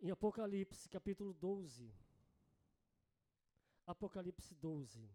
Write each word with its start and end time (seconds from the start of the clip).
Em 0.00 0.12
Apocalipse, 0.12 0.88
capítulo 0.88 1.34
12. 1.34 1.92
Apocalipse 3.84 4.54
12, 4.54 5.10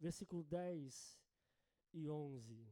versículo 0.00 0.42
10 0.42 1.20
e 1.92 2.10
11. 2.10 2.68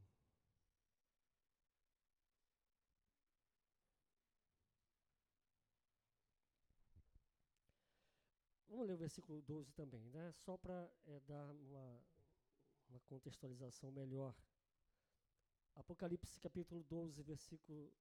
Vamos 8.68 8.86
ler 8.88 8.94
o 8.94 8.98
versículo 8.98 9.40
12 9.42 9.72
também, 9.72 10.10
né? 10.10 10.32
Só 10.32 10.56
para 10.56 10.90
é, 11.06 11.20
dar 11.20 11.48
uma, 11.54 12.02
uma 12.88 13.00
contextualização 13.06 13.92
melhor. 13.92 14.34
Apocalipse 15.76 16.40
capítulo 16.40 16.82
12, 16.82 17.22
versículo 17.22 17.92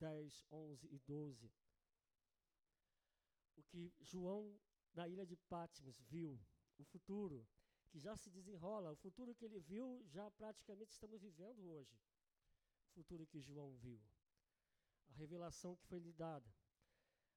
10, 0.00 0.44
11 0.50 0.88
e 0.90 0.98
12. 0.98 1.63
O 3.56 3.62
que 3.62 3.92
João, 4.00 4.58
da 4.92 5.08
ilha 5.08 5.26
de 5.26 5.36
Patmos, 5.36 6.00
viu, 6.02 6.40
o 6.78 6.84
futuro 6.84 7.46
que 7.88 7.98
já 7.98 8.16
se 8.16 8.30
desenrola, 8.30 8.90
o 8.90 8.96
futuro 8.96 9.34
que 9.34 9.44
ele 9.44 9.60
viu, 9.60 10.02
já 10.06 10.30
praticamente 10.32 10.92
estamos 10.92 11.20
vivendo 11.20 11.64
hoje. 11.68 11.96
O 12.86 12.94
futuro 12.94 13.26
que 13.26 13.40
João 13.40 13.76
viu. 13.76 14.00
A 15.08 15.12
revelação 15.12 15.76
que 15.76 15.86
foi 15.86 16.00
lhe 16.00 16.12
dada. 16.12 16.52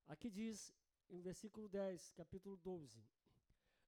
Aqui 0.07 0.29
diz, 0.29 0.73
em 1.09 1.21
versículo 1.21 1.69
10, 1.69 2.11
capítulo 2.11 2.57
12: 2.57 3.03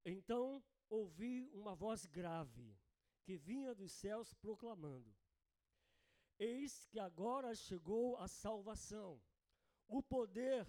Então 0.04 0.62
ouvi 0.88 1.48
uma 1.52 1.74
voz 1.74 2.06
grave 2.06 2.76
que 3.22 3.36
vinha 3.36 3.74
dos 3.74 3.92
céus 3.92 4.32
proclamando: 4.34 5.14
Eis 6.38 6.86
que 6.86 6.98
agora 6.98 7.54
chegou 7.54 8.16
a 8.18 8.28
salvação, 8.28 9.20
o 9.88 10.02
poder 10.02 10.66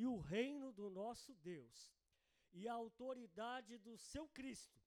e 0.00 0.06
o 0.06 0.16
reino 0.16 0.72
do 0.72 0.88
nosso 0.88 1.34
Deus, 1.34 1.92
e 2.54 2.66
a 2.66 2.72
autoridade 2.72 3.76
do 3.76 3.98
seu 3.98 4.26
Cristo, 4.28 4.80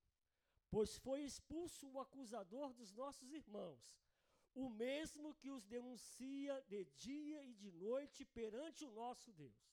pois 0.71 0.97
foi 0.97 1.19
expulso 1.23 1.87
o 1.87 1.99
acusador 1.99 2.73
dos 2.73 2.91
nossos 2.91 3.31
irmãos, 3.31 3.83
o 4.55 4.67
mesmo 4.69 5.35
que 5.35 5.51
os 5.51 5.67
denuncia 5.67 6.59
de 6.67 6.85
dia 6.95 7.43
e 7.43 7.53
de 7.53 7.71
noite 7.73 8.25
perante 8.25 8.83
o 8.83 8.91
nosso 8.91 9.31
Deus. 9.31 9.63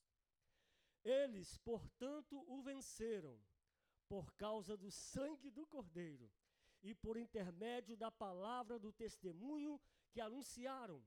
Eles, 1.02 1.56
portanto, 1.56 2.44
o 2.46 2.60
venceram 2.60 3.40
por 4.10 4.34
causa 4.34 4.76
do 4.76 4.90
sangue 4.90 5.50
do 5.50 5.66
Cordeiro 5.66 6.30
e 6.82 6.94
por 6.94 7.16
intermédio 7.16 7.96
da 7.96 8.10
palavra 8.10 8.78
do 8.78 8.92
testemunho 8.92 9.80
que 10.10 10.20
anunciaram, 10.20 11.02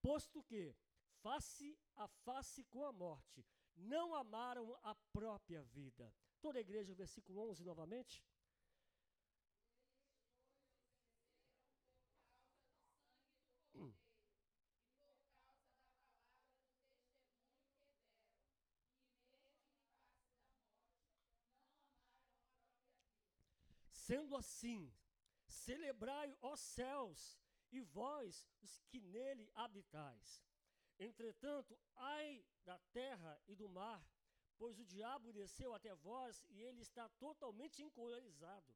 posto 0.00 0.42
que, 0.42 0.74
face 1.20 1.78
a 1.94 2.08
face 2.08 2.64
com 2.64 2.82
a 2.86 2.92
morte, 2.92 3.44
não 3.76 4.14
amaram 4.14 4.76
a 4.82 4.94
própria 5.12 5.62
vida. 5.62 6.12
Toda 6.40 6.58
a 6.58 6.60
igreja, 6.60 6.94
versículo 6.94 7.48
11 7.50 7.64
novamente. 7.64 8.22
Sendo 24.06 24.36
assim, 24.36 24.94
celebrai, 25.48 26.32
ó 26.40 26.54
céus, 26.54 27.36
e 27.72 27.80
vós, 27.80 28.46
os 28.62 28.78
que 28.88 29.00
nele 29.00 29.50
habitais. 29.52 30.44
Entretanto, 30.98 31.78
ai 31.94 32.44
da 32.64 32.78
terra 32.92 33.40
e 33.46 33.54
do 33.54 33.68
mar, 33.68 34.04
pois 34.56 34.78
o 34.78 34.84
diabo 34.84 35.32
desceu 35.32 35.74
até 35.74 35.94
vós 35.94 36.44
e 36.48 36.62
ele 36.62 36.80
está 36.80 37.08
totalmente 37.10 37.82
encolonizado, 37.82 38.74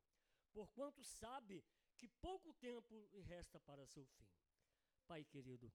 porquanto 0.53 1.03
sabe 1.03 1.65
que 1.97 2.09
pouco 2.09 2.53
tempo 2.55 3.09
lhe 3.13 3.21
resta 3.21 3.59
para 3.61 3.87
seu 3.87 4.05
fim. 4.07 4.29
Pai 5.07 5.25
querido, 5.25 5.73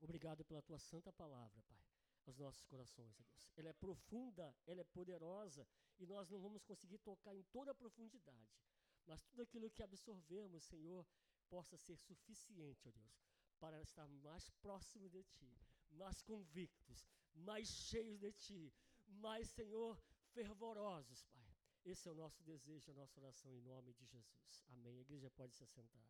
obrigado 0.00 0.44
pela 0.44 0.62
tua 0.62 0.78
santa 0.78 1.12
palavra, 1.12 1.62
Pai, 1.62 1.78
aos 2.26 2.36
nossos 2.36 2.64
corações, 2.64 3.14
Deus. 3.14 3.50
Ela 3.56 3.68
é 3.68 3.72
profunda, 3.72 4.54
ela 4.66 4.80
é 4.80 4.84
poderosa 4.84 5.66
e 5.98 6.06
nós 6.06 6.28
não 6.28 6.40
vamos 6.40 6.64
conseguir 6.64 6.98
tocar 6.98 7.34
em 7.34 7.44
toda 7.44 7.70
a 7.70 7.74
profundidade, 7.74 8.58
mas 9.06 9.22
tudo 9.22 9.42
aquilo 9.42 9.70
que 9.70 9.82
absorvemos, 9.82 10.64
Senhor, 10.64 11.06
possa 11.48 11.76
ser 11.76 11.96
suficiente, 11.96 12.88
ó 12.88 12.90
Deus, 12.90 13.26
para 13.58 13.80
estar 13.80 14.06
mais 14.08 14.48
próximo 14.60 15.08
de 15.08 15.22
Ti, 15.24 15.56
mais 15.92 16.22
convictos, 16.22 17.08
mais 17.34 17.68
cheios 17.68 18.18
de 18.18 18.32
Ti, 18.32 18.74
mais, 19.06 19.48
Senhor, 19.48 20.00
fervorosos, 20.32 21.24
Pai. 21.24 21.56
Esse 21.84 22.08
é 22.08 22.12
o 22.12 22.14
nosso 22.14 22.42
desejo, 22.42 22.90
a 22.90 22.94
nossa 22.94 23.20
oração 23.20 23.54
em 23.54 23.60
nome 23.60 23.92
de 23.92 24.04
Jesus. 24.04 24.64
Amém. 24.70 24.98
A 24.98 25.00
igreja 25.02 25.30
pode 25.30 25.54
se 25.54 25.62
assentar. 25.62 26.04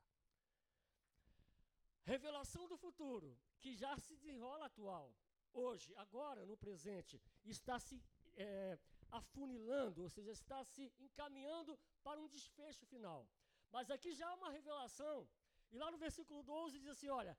Revelação 2.04 2.66
do 2.69 2.78
futuro, 2.78 3.38
que 3.60 3.75
já 3.75 3.97
se 3.98 4.14
desenrola 4.14 4.66
atual, 4.66 5.14
hoje, 5.53 5.93
agora, 5.97 6.47
no 6.47 6.56
presente, 6.56 7.20
está 7.44 7.78
se 7.78 8.00
é, 8.37 8.78
afunilando, 9.10 10.03
ou 10.03 10.08
seja, 10.08 10.31
está 10.31 10.64
se 10.64 10.93
encaminhando 10.98 11.78
para 12.03 12.20
um 12.20 12.28
desfecho 12.28 12.87
final. 12.87 13.28
Mas 13.70 13.91
aqui 13.91 14.14
já 14.14 14.28
há 14.28 14.34
uma 14.34 14.50
revelação. 14.50 15.28
E 15.72 15.78
lá 15.78 15.91
no 15.91 15.98
versículo 15.98 16.43
12 16.43 16.78
diz 16.78 16.88
assim: 16.88 17.08
olha, 17.08 17.37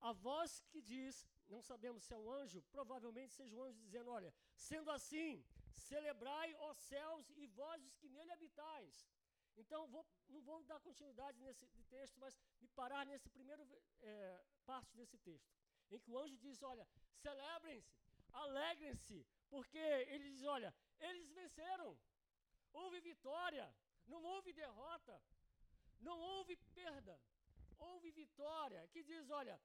a 0.00 0.12
voz 0.12 0.60
que 0.70 0.80
diz, 0.82 1.26
não 1.48 1.62
sabemos 1.62 2.04
se 2.04 2.12
é 2.12 2.18
um 2.18 2.30
anjo, 2.30 2.62
provavelmente 2.70 3.32
seja 3.32 3.56
um 3.56 3.62
anjo 3.62 3.80
dizendo: 3.80 4.10
olha, 4.10 4.32
sendo 4.54 4.90
assim, 4.90 5.44
celebrai, 5.72 6.54
ó 6.56 6.72
céus, 6.72 7.30
e 7.36 7.46
vós 7.46 7.84
os 7.84 7.96
que 7.96 8.08
nele 8.08 8.32
habitais. 8.32 9.08
Então, 9.56 9.86
vou, 9.88 10.04
não 10.28 10.40
vou 10.42 10.62
dar 10.64 10.80
continuidade 10.80 11.38
nesse 11.40 11.66
texto, 11.88 12.18
mas 12.18 12.38
me 12.60 12.68
parar 12.68 13.06
nesse 13.06 13.28
primeiro 13.28 13.66
é, 14.02 14.44
parte 14.66 14.96
desse 14.96 15.16
texto, 15.18 15.52
em 15.90 15.98
que 15.98 16.10
o 16.10 16.18
anjo 16.18 16.36
diz: 16.38 16.62
olha, 16.62 16.86
celebrem-se, 17.12 17.96
alegrem-se, 18.32 19.26
porque 19.48 19.78
ele 19.78 20.30
diz: 20.30 20.44
olha, 20.44 20.74
eles 20.98 21.30
venceram, 21.30 21.96
houve 22.72 23.00
vitória, 23.00 23.72
não 24.06 24.22
houve 24.22 24.52
derrota. 24.52 25.22
Não 26.00 26.18
houve 26.20 26.54
perda, 26.74 27.18
houve 27.78 28.10
vitória. 28.10 28.86
Que 28.92 29.02
diz: 29.02 29.30
olha, 29.30 29.60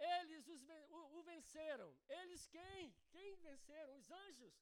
eles 0.00 0.48
os, 0.48 0.62
o, 0.88 1.18
o, 1.18 1.22
venceram. 1.22 1.94
Eles 2.08 2.46
quem? 2.46 2.94
Quem 3.10 3.36
venceram? 3.36 3.96
Os 3.96 4.10
anjos. 4.10 4.54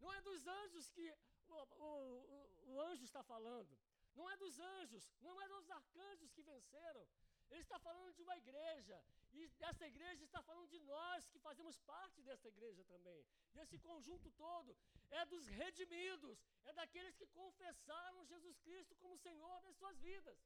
Não 0.00 0.12
é 0.12 0.20
dos 0.22 0.46
anjos 0.46 0.88
que 0.88 1.12
o, 1.48 1.54
o, 1.54 2.72
o 2.72 2.80
anjo 2.80 3.04
está 3.04 3.22
falando. 3.22 3.76
Não 4.14 4.30
é 4.30 4.36
dos 4.36 4.58
anjos, 4.60 5.10
não 5.20 5.40
é 5.42 5.48
dos 5.48 5.68
arcanjos 5.70 6.30
que 6.32 6.42
venceram. 6.42 7.06
Ele 7.50 7.60
está 7.60 7.78
falando 7.78 8.12
de 8.14 8.22
uma 8.22 8.36
igreja. 8.36 9.02
E 9.32 9.50
essa 9.60 9.86
igreja 9.86 10.22
está 10.24 10.40
falando 10.42 10.68
de 10.68 10.78
nós 10.80 11.26
que 11.28 11.38
fazemos 11.38 11.76
parte 11.80 12.22
dessa 12.22 12.48
igreja 12.48 12.84
também. 12.84 13.24
Desse 13.52 13.78
conjunto 13.78 14.30
todo. 14.32 14.76
É 15.10 15.24
dos 15.26 15.46
redimidos. 15.48 16.38
É 16.64 16.72
daqueles 16.72 17.16
que 17.16 17.26
confessaram 17.26 18.24
Jesus 18.24 18.58
Cristo 18.60 18.94
como 18.96 19.18
Senhor 19.18 19.60
das 19.62 19.76
suas 19.76 19.98
vidas. 19.98 20.38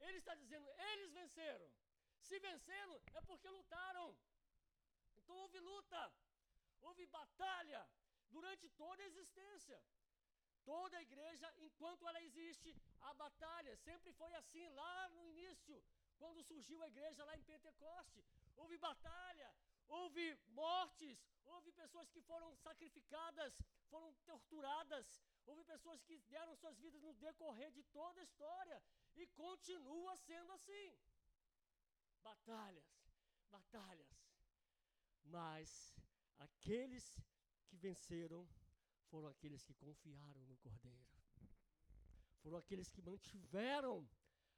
Ele 0.00 0.18
está 0.18 0.34
dizendo, 0.34 0.68
eles 0.92 1.12
venceram. 1.12 1.68
Se 2.26 2.38
venceram, 2.38 3.00
é 3.14 3.20
porque 3.22 3.48
lutaram. 3.48 4.16
Então 5.16 5.36
houve 5.36 5.58
luta, 5.60 6.12
houve 6.80 7.06
batalha 7.06 7.86
durante 8.30 8.68
toda 8.70 9.02
a 9.02 9.06
existência. 9.06 9.82
Toda 10.64 10.98
a 10.98 11.02
igreja, 11.02 11.48
enquanto 11.58 12.06
ela 12.06 12.20
existe, 12.22 12.70
a 13.00 13.14
batalha 13.14 13.74
sempre 13.76 14.12
foi 14.12 14.32
assim, 14.34 14.68
lá 14.80 15.08
no 15.08 15.24
início, 15.24 15.82
quando 16.18 16.42
surgiu 16.42 16.82
a 16.82 16.88
igreja 16.88 17.24
lá 17.24 17.34
em 17.36 17.42
Pentecoste. 17.42 18.22
Houve 18.56 18.76
batalha, 18.76 19.48
houve 19.88 20.24
mortes, 20.48 21.18
houve 21.46 21.72
pessoas 21.72 22.10
que 22.10 22.20
foram 22.20 22.54
sacrificadas, 22.56 23.56
foram 23.88 24.12
torturadas, 24.26 25.06
houve 25.46 25.64
pessoas 25.64 26.02
que 26.02 26.18
deram 26.34 26.54
suas 26.56 26.78
vidas 26.78 27.00
no 27.02 27.14
decorrer 27.14 27.70
de 27.72 27.82
toda 27.84 28.20
a 28.20 28.24
história. 28.24 28.82
E 29.16 29.26
continua 29.28 30.16
sendo 30.16 30.52
assim. 30.52 30.98
Batalhas, 32.28 32.88
batalhas. 33.50 34.12
Mas 35.36 35.68
aqueles 36.46 37.04
que 37.68 37.76
venceram 37.76 38.42
foram 39.10 39.28
aqueles 39.28 39.62
que 39.66 39.74
confiaram 39.74 40.42
no 40.46 40.56
Cordeiro. 40.58 41.06
Foram 42.42 42.58
aqueles 42.58 42.90
que 42.90 43.02
mantiveram. 43.10 43.96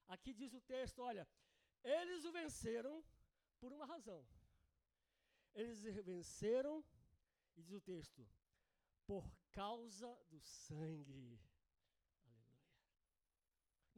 Aqui 0.08 0.32
diz 0.40 0.52
o 0.52 0.60
texto: 0.60 1.00
olha, 1.10 1.26
eles 1.82 2.24
o 2.24 2.32
venceram 2.32 3.04
por 3.60 3.72
uma 3.72 3.86
razão. 3.86 4.22
Eles 5.54 5.80
venceram, 6.12 6.84
e 7.56 7.62
diz 7.62 7.74
o 7.74 7.80
texto, 7.80 8.28
por 9.06 9.24
causa 9.50 10.08
do 10.28 10.40
sangue 10.40 11.40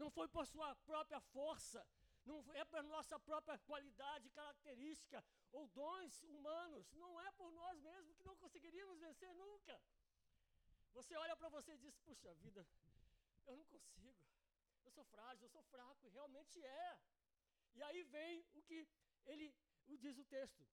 não 0.02 0.10
foi 0.10 0.28
por 0.28 0.44
sua 0.46 0.74
própria 0.90 1.20
força, 1.20 1.86
não 2.24 2.38
é 2.54 2.64
por 2.64 2.82
nossa 2.84 3.18
própria 3.18 3.58
qualidade, 3.58 4.30
característica 4.30 5.24
ou 5.50 5.66
dons 5.68 6.22
humanos, 6.22 6.92
não 6.94 7.20
é 7.20 7.30
por 7.32 7.50
nós 7.52 7.80
mesmos 7.80 8.16
que 8.16 8.24
não 8.24 8.36
conseguiríamos 8.36 8.98
vencer 8.98 9.34
nunca. 9.34 9.80
Você 10.94 11.16
olha 11.16 11.36
para 11.36 11.48
você 11.48 11.72
e 11.72 11.78
diz: 11.78 11.96
Puxa 11.98 12.34
vida, 12.34 12.66
eu 13.46 13.56
não 13.56 13.64
consigo. 13.64 14.14
Eu 14.84 14.90
sou 14.90 15.04
frágil, 15.04 15.44
eu 15.44 15.48
sou 15.48 15.62
fraco, 15.64 16.06
e 16.06 16.10
realmente 16.10 16.62
é. 16.62 16.98
E 17.74 17.82
aí 17.82 18.02
vem 18.04 18.44
o 18.54 18.62
que 18.62 18.86
ele 19.26 19.54
o 19.86 19.96
diz 19.96 20.18
o 20.18 20.24
texto. 20.24 20.66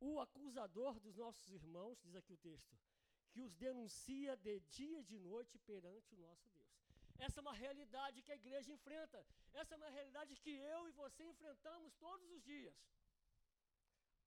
O 0.00 0.18
acusador 0.20 0.98
dos 0.98 1.16
nossos 1.16 1.50
irmãos, 1.50 1.98
diz 2.00 2.14
aqui 2.16 2.32
o 2.32 2.38
texto, 2.38 2.76
que 3.30 3.42
os 3.42 3.54
denuncia 3.54 4.36
de 4.36 4.60
dia 4.60 5.00
e 5.00 5.04
de 5.04 5.18
noite 5.18 5.58
perante 5.58 6.14
o 6.14 6.18
nosso 6.18 6.48
Deus. 6.50 6.59
Essa 7.26 7.40
é 7.40 7.42
uma 7.46 7.56
realidade 7.64 8.22
que 8.22 8.32
a 8.32 8.40
igreja 8.42 8.72
enfrenta. 8.72 9.18
Essa 9.52 9.74
é 9.74 9.76
uma 9.76 9.90
realidade 9.90 10.36
que 10.36 10.50
eu 10.74 10.88
e 10.88 10.92
você 10.92 11.22
enfrentamos 11.32 11.94
todos 12.06 12.30
os 12.30 12.42
dias. 12.42 12.78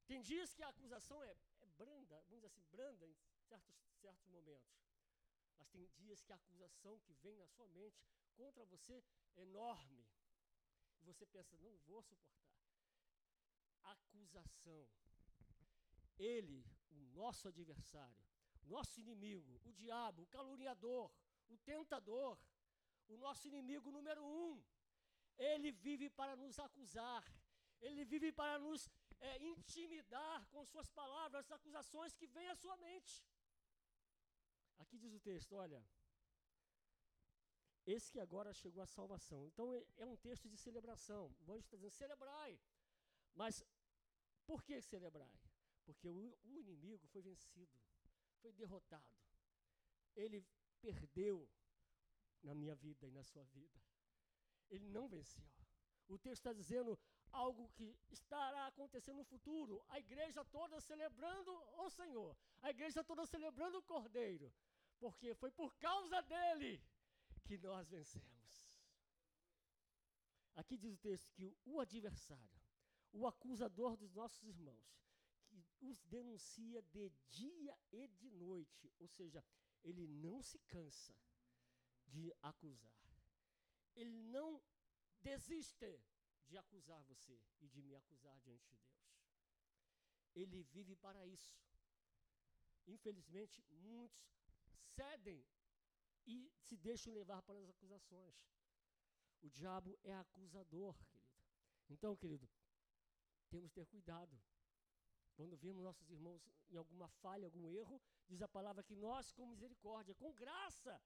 Tem 0.05 0.21
dias 0.21 0.53
que 0.53 0.63
a 0.63 0.69
acusação 0.69 1.23
é, 1.23 1.35
é 1.61 1.67
branda, 1.81 2.15
vamos 2.27 2.41
dizer 2.41 2.47
assim, 2.47 2.65
branda 2.71 3.07
em 3.07 3.15
certos, 3.49 3.75
certos 4.01 4.27
momentos. 4.27 4.71
Mas 5.57 5.69
tem 5.69 5.87
dias 6.01 6.21
que 6.21 6.33
a 6.33 6.35
acusação 6.35 6.99
que 6.99 7.13
vem 7.13 7.35
na 7.37 7.47
sua 7.47 7.67
mente 7.69 8.05
contra 8.35 8.65
você 8.65 9.03
é 9.37 9.41
enorme. 9.41 10.05
E 10.99 11.03
você 11.05 11.25
pensa, 11.25 11.57
não 11.57 11.75
vou 11.87 12.01
suportar. 12.03 12.53
Acusação. 13.83 14.87
Ele, 16.19 16.63
o 16.91 16.99
nosso 17.15 17.47
adversário, 17.47 18.23
nosso 18.65 18.99
inimigo, 18.99 19.59
o 19.63 19.73
diabo, 19.73 20.23
o 20.23 20.27
caluniador, 20.27 21.11
o 21.49 21.57
tentador, 21.57 22.37
o 23.13 23.17
nosso 23.25 23.47
inimigo 23.51 23.95
número 23.97 24.23
um. 24.23 24.61
Ele 25.51 25.71
vive 25.71 26.09
para 26.09 26.35
nos 26.35 26.59
acusar, 26.59 27.23
ele 27.81 28.03
vive 28.13 28.31
para 28.31 28.59
nos 28.59 28.81
é, 29.19 29.31
intimidar 29.51 30.39
com 30.51 30.63
suas 30.65 30.89
palavras, 30.99 31.45
as 31.45 31.51
acusações 31.51 32.15
que 32.19 32.27
vêm 32.27 32.49
à 32.49 32.55
sua 32.55 32.75
mente. 32.77 33.13
Aqui 34.77 34.97
diz 34.97 35.13
o 35.13 35.19
texto: 35.19 35.53
olha, 35.55 35.81
esse 37.85 38.11
que 38.11 38.19
agora 38.19 38.53
chegou 38.53 38.81
à 38.83 38.87
salvação. 38.87 39.45
Então 39.47 39.73
é, 39.73 39.83
é 39.97 40.05
um 40.05 40.15
texto 40.15 40.47
de 40.49 40.57
celebração. 40.57 41.35
O 41.45 41.51
anjo 41.51 41.65
está 41.65 41.77
dizendo: 41.77 41.91
celebrai. 41.91 42.59
Mas 43.33 43.63
por 44.45 44.63
que 44.63 44.81
celebrai? 44.81 45.35
Porque 45.85 46.07
o, 46.07 46.37
o 46.43 46.57
inimigo 46.57 47.05
foi 47.07 47.21
vencido, 47.21 47.75
foi 48.41 48.53
derrotado. 48.53 49.17
Ele 50.15 50.45
perdeu 50.79 51.49
na 52.43 52.53
minha 52.53 52.75
vida 52.75 53.07
e 53.07 53.11
na 53.11 53.23
sua 53.23 53.43
vida. 53.45 53.81
Ele 54.69 54.87
não 54.89 55.07
venceu. 55.07 55.43
O 56.07 56.17
texto 56.17 56.41
está 56.41 56.53
dizendo 56.53 56.99
algo 57.31 57.69
que 57.69 57.97
estará 58.11 58.67
acontecendo 58.67 59.17
no 59.17 59.23
futuro. 59.23 59.83
A 59.89 59.99
igreja 59.99 60.43
toda 60.45 60.79
celebrando 60.81 61.51
o 61.77 61.89
Senhor. 61.89 62.35
A 62.61 62.69
igreja 62.69 63.03
toda 63.03 63.25
celebrando 63.25 63.77
o 63.77 63.83
Cordeiro. 63.83 64.53
Porque 64.99 65.33
foi 65.35 65.51
por 65.51 65.73
causa 65.75 66.21
dele 66.21 66.81
que 67.45 67.57
nós 67.57 67.89
vencemos. 67.89 68.33
Aqui 70.55 70.77
diz 70.77 70.93
o 70.93 70.97
texto 70.97 71.31
que 71.31 71.55
o 71.65 71.79
adversário, 71.79 72.61
o 73.11 73.25
acusador 73.25 73.97
dos 73.97 74.13
nossos 74.13 74.43
irmãos, 74.45 75.01
que 75.49 75.65
os 75.81 75.99
denuncia 76.03 76.81
de 76.83 77.11
dia 77.29 77.75
e 77.91 78.07
de 78.07 78.29
noite, 78.29 78.91
ou 78.99 79.07
seja, 79.07 79.43
ele 79.83 80.07
não 80.07 80.41
se 80.43 80.59
cansa 80.59 81.13
de 82.13 82.23
acusar. 82.51 82.99
Ele 83.95 84.17
não 84.35 84.49
desiste 85.21 85.91
de 86.47 86.57
acusar 86.57 87.01
você 87.03 87.37
e 87.59 87.67
de 87.73 87.81
me 87.81 87.95
acusar 87.95 88.37
diante 88.39 88.67
de 88.69 88.77
Deus. 88.77 89.03
Ele 90.35 90.63
vive 90.75 90.95
para 90.95 91.25
isso. 91.25 91.55
Infelizmente, 92.95 93.63
muitos 93.69 94.23
cedem 94.95 95.41
e 96.25 96.51
se 96.65 96.75
deixam 96.77 97.13
levar 97.13 97.41
pelas 97.43 97.67
acusações. 97.69 98.35
O 99.41 99.49
diabo 99.49 99.97
é 100.03 100.13
acusador, 100.15 100.95
querido. 101.05 101.33
Então, 101.89 102.15
querido, 102.15 102.49
temos 103.49 103.69
que 103.69 103.75
ter 103.79 103.85
cuidado. 103.85 104.35
Quando 105.35 105.57
vemos 105.57 105.83
nossos 105.83 106.09
irmãos 106.09 106.41
em 106.69 106.77
alguma 106.77 107.07
falha, 107.21 107.45
algum 107.45 107.67
erro, 107.69 108.01
diz 108.27 108.41
a 108.41 108.47
palavra 108.47 108.83
que 108.83 108.95
nós, 108.95 109.31
com 109.31 109.47
misericórdia, 109.47 110.15
com 110.15 110.31
graça, 110.33 111.01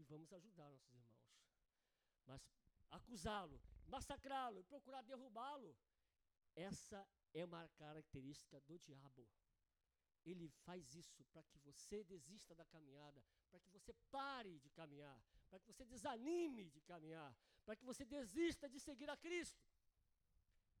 e 0.00 0.04
vamos 0.04 0.32
ajudar 0.32 0.70
nossos 0.70 0.92
irmãos. 0.92 1.30
Mas 2.26 2.42
acusá-lo, 2.90 3.60
massacrá-lo, 3.86 4.64
procurar 4.64 5.02
derrubá-lo, 5.02 5.76
essa 6.56 7.06
é 7.32 7.44
uma 7.44 7.68
característica 7.70 8.60
do 8.62 8.78
diabo. 8.78 9.28
Ele 10.24 10.48
faz 10.64 10.94
isso 10.94 11.24
para 11.32 11.42
que 11.44 11.58
você 11.58 12.04
desista 12.04 12.54
da 12.54 12.64
caminhada, 12.66 13.24
para 13.50 13.60
que 13.60 13.70
você 13.70 13.92
pare 14.10 14.58
de 14.58 14.68
caminhar, 14.70 15.18
para 15.48 15.58
que 15.58 15.66
você 15.66 15.84
desanime 15.84 16.68
de 16.68 16.80
caminhar, 16.82 17.34
para 17.64 17.76
que 17.76 17.84
você 17.84 18.04
desista 18.04 18.68
de 18.68 18.78
seguir 18.78 19.08
a 19.08 19.16
Cristo. 19.16 19.64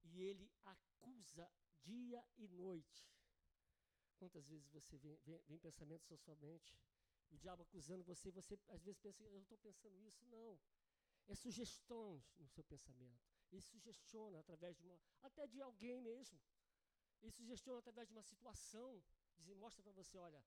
E 0.02 0.22
ele 0.22 0.50
acusa 0.64 1.50
dia 1.82 2.22
e 2.36 2.48
noite. 2.48 3.08
Quantas 4.18 4.46
vezes 4.46 4.68
você 4.68 4.98
vem, 4.98 5.18
vem, 5.24 5.40
vem 5.46 5.58
pensamentos 5.58 6.08
na 6.10 6.18
sua 6.18 6.36
mente, 6.36 6.76
o 7.30 7.38
diabo 7.38 7.62
acusando 7.62 8.04
você, 8.04 8.30
você 8.30 8.58
às 8.68 8.82
vezes 8.82 8.98
pensa, 9.00 9.22
eu 9.24 9.40
estou 9.40 9.58
pensando 9.58 9.98
isso. 10.00 10.24
Não. 10.26 10.58
É 11.28 11.34
sugestões 11.34 12.34
no 12.38 12.48
seu 12.48 12.64
pensamento. 12.64 13.24
Ele 13.52 13.62
sugestiona 13.62 14.38
através 14.40 14.76
de 14.76 14.84
uma, 14.84 15.00
até 15.22 15.46
de 15.46 15.60
alguém 15.60 16.00
mesmo. 16.00 16.40
Ele 17.22 17.32
sugestiona 17.32 17.78
através 17.78 18.08
de 18.08 18.14
uma 18.14 18.22
situação. 18.22 19.02
Diz, 19.38 19.54
mostra 19.56 19.82
para 19.82 19.92
você, 19.92 20.18
olha, 20.18 20.42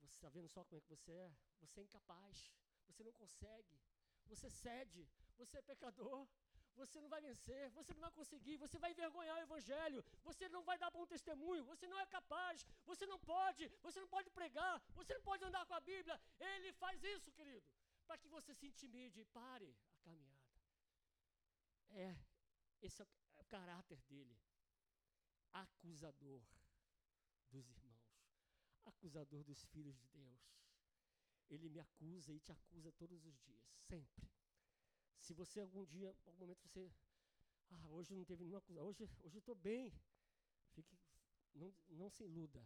você 0.00 0.14
está 0.14 0.28
vendo 0.28 0.48
só 0.48 0.64
como 0.64 0.78
é 0.78 0.80
que 0.80 0.88
você 0.88 1.12
é? 1.12 1.36
Você 1.60 1.80
é 1.80 1.84
incapaz. 1.84 2.52
Você 2.86 3.02
não 3.02 3.12
consegue. 3.12 3.80
Você 4.26 4.48
cede. 4.50 5.08
Você 5.36 5.58
é 5.58 5.62
pecador 5.62 6.28
você 6.76 7.00
não 7.00 7.08
vai 7.08 7.20
vencer, 7.20 7.70
você 7.70 7.92
não 7.94 8.00
vai 8.00 8.10
conseguir, 8.10 8.56
você 8.56 8.78
vai 8.78 8.90
envergonhar 8.92 9.36
o 9.36 9.42
Evangelho, 9.42 10.04
você 10.22 10.48
não 10.48 10.62
vai 10.62 10.76
dar 10.78 10.90
bom 10.90 11.06
testemunho, 11.06 11.64
você 11.64 11.86
não 11.86 11.98
é 11.98 12.06
capaz, 12.06 12.66
você 12.84 13.06
não 13.06 13.18
pode, 13.18 13.68
você 13.82 14.00
não 14.00 14.08
pode 14.08 14.30
pregar, 14.30 14.82
você 14.94 15.14
não 15.14 15.22
pode 15.22 15.44
andar 15.44 15.64
com 15.66 15.74
a 15.74 15.80
Bíblia. 15.80 16.20
Ele 16.38 16.72
faz 16.74 17.02
isso, 17.02 17.32
querido, 17.32 17.66
para 18.06 18.18
que 18.18 18.28
você 18.28 18.54
se 18.54 18.66
intimide 18.66 19.20
e 19.20 19.24
pare 19.26 19.74
a 19.94 19.98
caminhada. 19.98 20.34
É, 21.90 22.16
esse 22.82 23.00
é 23.00 23.04
o, 23.04 23.08
é 23.36 23.40
o 23.40 23.44
caráter 23.44 24.00
dele. 24.02 24.36
Acusador 25.52 26.42
dos 27.50 27.68
irmãos, 27.68 28.18
acusador 28.84 29.44
dos 29.44 29.64
filhos 29.66 29.96
de 29.96 30.08
Deus. 30.08 30.42
Ele 31.48 31.68
me 31.68 31.78
acusa 31.78 32.32
e 32.32 32.40
te 32.40 32.50
acusa 32.50 32.90
todos 32.92 33.24
os 33.24 33.38
dias, 33.38 33.62
sempre. 33.86 34.28
Se 35.18 35.32
você 35.32 35.60
algum 35.60 35.84
dia, 35.84 36.14
algum 36.26 36.38
momento 36.38 36.60
você, 36.68 36.90
ah, 37.70 37.86
hoje 37.88 38.14
não 38.14 38.24
teve 38.24 38.42
nenhuma 38.44 38.58
acusação, 38.58 38.86
hoje, 38.88 39.04
hoje 39.22 39.36
eu 39.36 39.38
estou 39.38 39.54
bem, 39.54 39.92
fique, 40.72 40.98
não, 41.54 41.74
não 41.88 42.10
se 42.10 42.24
iluda. 42.24 42.64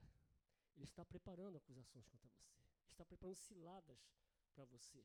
Ele 0.75 0.85
está 0.85 1.05
preparando 1.05 1.57
acusações 1.57 2.07
contra 2.09 2.29
você. 2.29 2.53
Está 2.89 3.05
preparando 3.05 3.37
ciladas 3.37 3.99
para 4.55 4.65
você. 4.65 5.05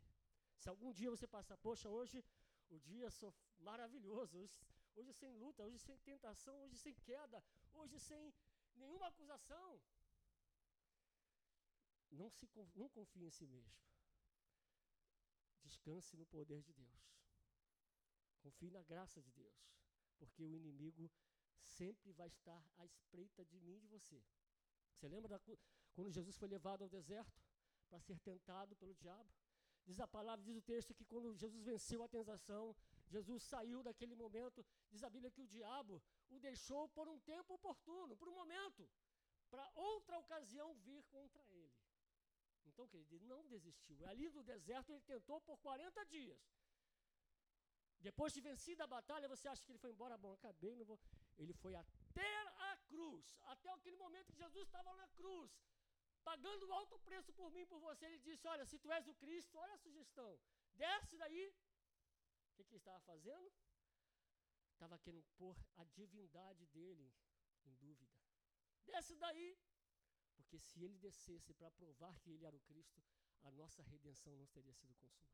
Se 0.57 0.69
algum 0.69 0.91
dia 0.93 1.09
você 1.09 1.27
passar, 1.27 1.57
poxa, 1.57 1.89
hoje 1.89 2.23
o 2.69 2.79
dia 2.79 3.07
é 3.07 3.33
maravilhoso, 3.59 4.37
hoje, 4.37 4.59
hoje 4.95 5.11
sem 5.13 5.33
luta, 5.33 5.63
hoje 5.63 5.79
sem 5.79 5.97
tentação, 5.99 6.61
hoje 6.61 6.77
sem 6.77 6.93
queda, 6.93 7.43
hoje 7.73 7.99
sem 7.99 8.33
nenhuma 8.75 9.07
acusação. 9.07 9.81
Não, 12.11 12.29
se, 12.29 12.47
não 12.75 12.87
confie 12.89 13.25
em 13.25 13.31
si 13.31 13.47
mesmo. 13.47 13.73
Descanse 15.63 16.15
no 16.15 16.25
poder 16.25 16.61
de 16.61 16.71
Deus. 16.73 17.03
Confie 18.43 18.69
na 18.69 18.83
graça 18.83 19.21
de 19.21 19.31
Deus, 19.31 19.57
porque 20.19 20.43
o 20.43 20.53
inimigo 20.53 21.09
sempre 21.61 22.11
vai 22.11 22.27
estar 22.27 22.61
à 22.77 22.85
espreita 22.85 23.45
de 23.45 23.59
mim 23.61 23.77
e 23.77 23.79
de 23.79 23.87
você. 23.87 24.21
Você 24.93 25.07
lembra 25.07 25.29
da, 25.29 25.39
quando 25.93 26.11
Jesus 26.11 26.35
foi 26.37 26.49
levado 26.49 26.83
ao 26.83 26.89
deserto 26.89 27.41
para 27.89 27.99
ser 27.99 28.19
tentado 28.19 28.75
pelo 28.75 28.93
diabo? 28.95 29.31
Diz 29.85 29.99
a 29.99 30.07
palavra, 30.07 30.43
diz 30.43 30.55
o 30.55 30.61
texto 30.61 30.93
que 30.93 31.05
quando 31.05 31.33
Jesus 31.35 31.63
venceu 31.63 32.03
a 32.03 32.07
tentação, 32.07 32.75
Jesus 33.07 33.43
saiu 33.43 33.81
daquele 33.83 34.15
momento, 34.15 34.65
diz 34.91 35.03
a 35.03 35.09
Bíblia 35.09 35.31
que 35.31 35.41
o 35.41 35.47
diabo 35.47 36.01
o 36.29 36.39
deixou 36.39 36.87
por 36.89 37.07
um 37.07 37.19
tempo 37.19 37.53
oportuno, 37.53 38.15
por 38.15 38.29
um 38.29 38.35
momento, 38.41 38.89
para 39.49 39.69
outra 39.75 40.17
ocasião 40.17 40.73
vir 40.75 41.03
contra 41.15 41.43
ele. 41.49 41.73
Então, 42.65 42.87
querido, 42.87 43.13
ele 43.15 43.25
não 43.25 43.45
desistiu. 43.45 44.05
Ali 44.05 44.29
no 44.29 44.43
deserto 44.43 44.91
ele 44.91 45.01
tentou 45.01 45.39
por 45.41 45.57
40 45.59 46.05
dias. 46.05 46.39
Depois 48.07 48.31
de 48.35 48.41
vencida 48.47 48.83
a 48.83 48.93
batalha, 48.95 49.31
você 49.33 49.47
acha 49.47 49.63
que 49.63 49.71
ele 49.71 49.83
foi 49.83 49.91
embora? 49.95 50.17
Bom, 50.23 50.33
acabei, 50.33 50.73
não 50.79 50.85
vou. 50.91 50.99
Ele 51.41 51.53
foi 51.63 51.73
até 51.83 52.31
a 52.69 52.77
cruz, 52.89 53.25
até 53.53 53.69
aquele 53.69 53.97
momento 54.05 54.31
que 54.31 54.41
Jesus 54.45 54.65
estava 54.67 54.93
na 55.01 55.07
cruz, 55.19 55.51
pagando 56.29 56.71
alto 56.79 56.99
preço 56.99 57.31
por 57.39 57.49
mim 57.51 57.61
e 57.61 57.65
por 57.73 57.79
você. 57.79 58.05
Ele 58.05 58.19
disse: 58.29 58.45
Olha, 58.53 58.65
se 58.65 58.77
tu 58.77 58.91
és 58.91 59.07
o 59.07 59.15
Cristo, 59.23 59.57
olha 59.57 59.73
a 59.75 59.83
sugestão, 59.85 60.31
desce 60.83 61.17
daí. 61.17 61.45
O 62.49 62.55
que, 62.55 62.63
que 62.65 62.73
ele 62.75 62.81
estava 62.81 62.99
fazendo? 63.11 63.51
Estava 64.73 64.99
querendo 64.99 65.29
pôr 65.37 65.55
a 65.77 65.83
divindade 65.85 66.65
dele 66.67 67.07
em 67.65 67.73
dúvida. 67.75 68.13
Desce 68.85 69.15
daí, 69.15 69.57
Porque 70.35 70.59
se 70.59 70.83
ele 70.83 70.97
descesse 70.97 71.53
para 71.53 71.71
provar 71.71 72.19
que 72.19 72.31
ele 72.31 72.45
era 72.45 72.55
o 72.55 72.59
Cristo, 72.61 73.01
a 73.43 73.51
nossa 73.51 73.81
redenção 73.83 74.35
não 74.35 74.45
teria 74.47 74.73
sido 74.73 74.93
consumada. 74.95 75.33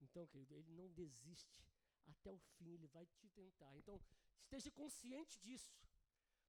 Então, 0.00 0.26
querido, 0.26 0.54
ele 0.54 0.72
não 0.72 0.88
desiste 0.90 1.64
até 2.06 2.32
o 2.32 2.38
fim, 2.38 2.70
ele 2.72 2.88
vai 2.88 3.06
te 3.06 3.28
tentar. 3.30 3.76
Então, 3.76 4.00
esteja 4.42 4.70
consciente 4.70 5.38
disso. 5.40 5.72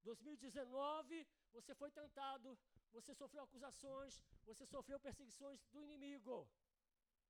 2019, 0.04 1.28
você 1.52 1.76
foi 1.76 1.92
tentado, 1.92 2.58
você 2.92 3.14
sofreu 3.14 3.44
acusações, 3.44 4.20
você 4.44 4.66
sofreu 4.66 5.00
perseguições 5.00 5.64
do 5.72 5.82
inimigo. 5.82 6.50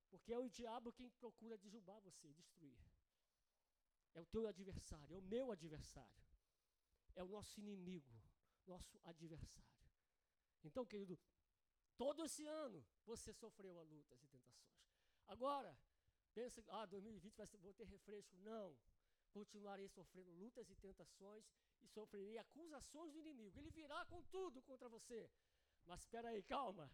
Porque 0.10 0.34
é 0.34 0.40
o 0.40 0.50
diabo 0.50 0.94
quem 0.94 1.10
procura 1.10 1.58
derrubar 1.58 2.00
você, 2.00 2.34
destruir. 2.34 2.80
É 4.14 4.22
o 4.22 4.26
teu 4.26 4.48
adversário, 4.48 5.16
é 5.16 5.18
o 5.18 5.22
meu 5.22 5.52
adversário. 5.52 6.22
É 7.16 7.24
o 7.24 7.28
nosso 7.28 7.60
inimigo, 7.60 8.14
nosso 8.66 9.00
adversário. 9.04 9.72
Então, 10.64 10.86
querido, 10.86 11.20
todo 11.98 12.24
esse 12.24 12.46
ano 12.46 12.86
você 13.06 13.34
sofreu 13.34 13.78
a 13.80 13.84
lutas 13.84 14.22
e 14.24 14.28
tentações. 14.28 14.82
Agora, 15.28 15.78
pensa, 16.34 16.64
ah, 16.70 16.86
2020 16.86 17.36
vai 17.36 17.48
vou 17.60 17.74
ter 17.74 17.86
refresco. 17.86 18.36
Não. 18.38 18.78
Continuarei 19.32 19.88
sofrendo 19.88 20.32
lutas 20.32 20.70
e 20.70 20.76
tentações 20.76 21.46
e 21.82 21.88
sofrerei 21.88 22.38
acusações 22.38 23.14
do 23.14 23.20
inimigo. 23.20 23.60
Ele 23.60 23.72
virá 23.72 24.06
com 24.06 24.22
tudo 24.24 24.62
contra 24.64 24.90
você. 24.90 25.30
Mas 25.86 26.02
espera 26.02 26.30
aí, 26.30 26.44
calma. 26.44 26.92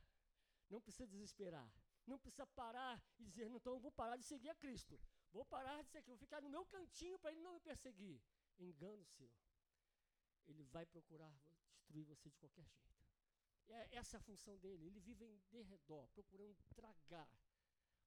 Não 0.70 0.82
precisa 0.82 1.08
desesperar. 1.08 1.72
Não 2.06 2.17
precisa 2.17 2.46
parar 2.48 3.03
e 3.20 3.25
dizer, 3.25 3.48
então 3.48 3.79
vou 3.79 3.91
parar 3.91 4.15
de 4.17 4.24
seguir 4.24 4.50
a 4.50 4.56
Cristo. 4.56 5.00
Vou 5.32 5.46
parar 5.46 5.82
de 5.84 5.89
seguir, 5.89 6.08
vou 6.08 6.17
ficar 6.17 6.41
no 6.41 6.50
meu 6.50 6.65
cantinho 6.65 7.20
para 7.20 7.32
ele 7.32 7.41
não 7.41 7.53
me 7.53 7.60
perseguir. 7.60 8.22
Engano 8.58 9.03
seu. 9.06 9.29
Ele 10.48 10.63
vai 10.63 10.86
procurar 10.86 11.34
destruir 11.74 12.06
você 12.06 12.29
de 12.29 12.38
qualquer 12.38 12.63
jeito. 12.63 12.88
É, 13.70 13.98
essa 13.98 14.15
é 14.15 14.20
a 14.20 14.22
função 14.22 14.58
dele. 14.58 14.86
Ele 14.86 15.00
vive 15.00 15.25
em 15.25 15.38
derredor, 15.51 16.08
procurando 16.10 16.56
tragar. 16.74 17.29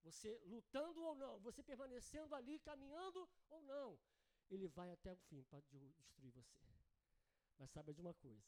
Você 0.03 0.41
lutando 0.45 1.03
ou 1.03 1.15
não, 1.15 1.39
você 1.41 1.63
permanecendo 1.63 2.35
ali, 2.35 2.59
caminhando 2.61 3.29
ou 3.49 3.63
não, 3.63 3.99
ele 4.51 4.67
vai 4.69 4.91
até 4.91 5.13
o 5.13 5.17
fim 5.17 5.43
para 5.45 5.61
destruir 5.61 6.33
você. 6.33 6.67
Mas 7.59 7.71
sabe 7.71 7.93
de 7.93 8.01
uma 8.01 8.15
coisa? 8.15 8.43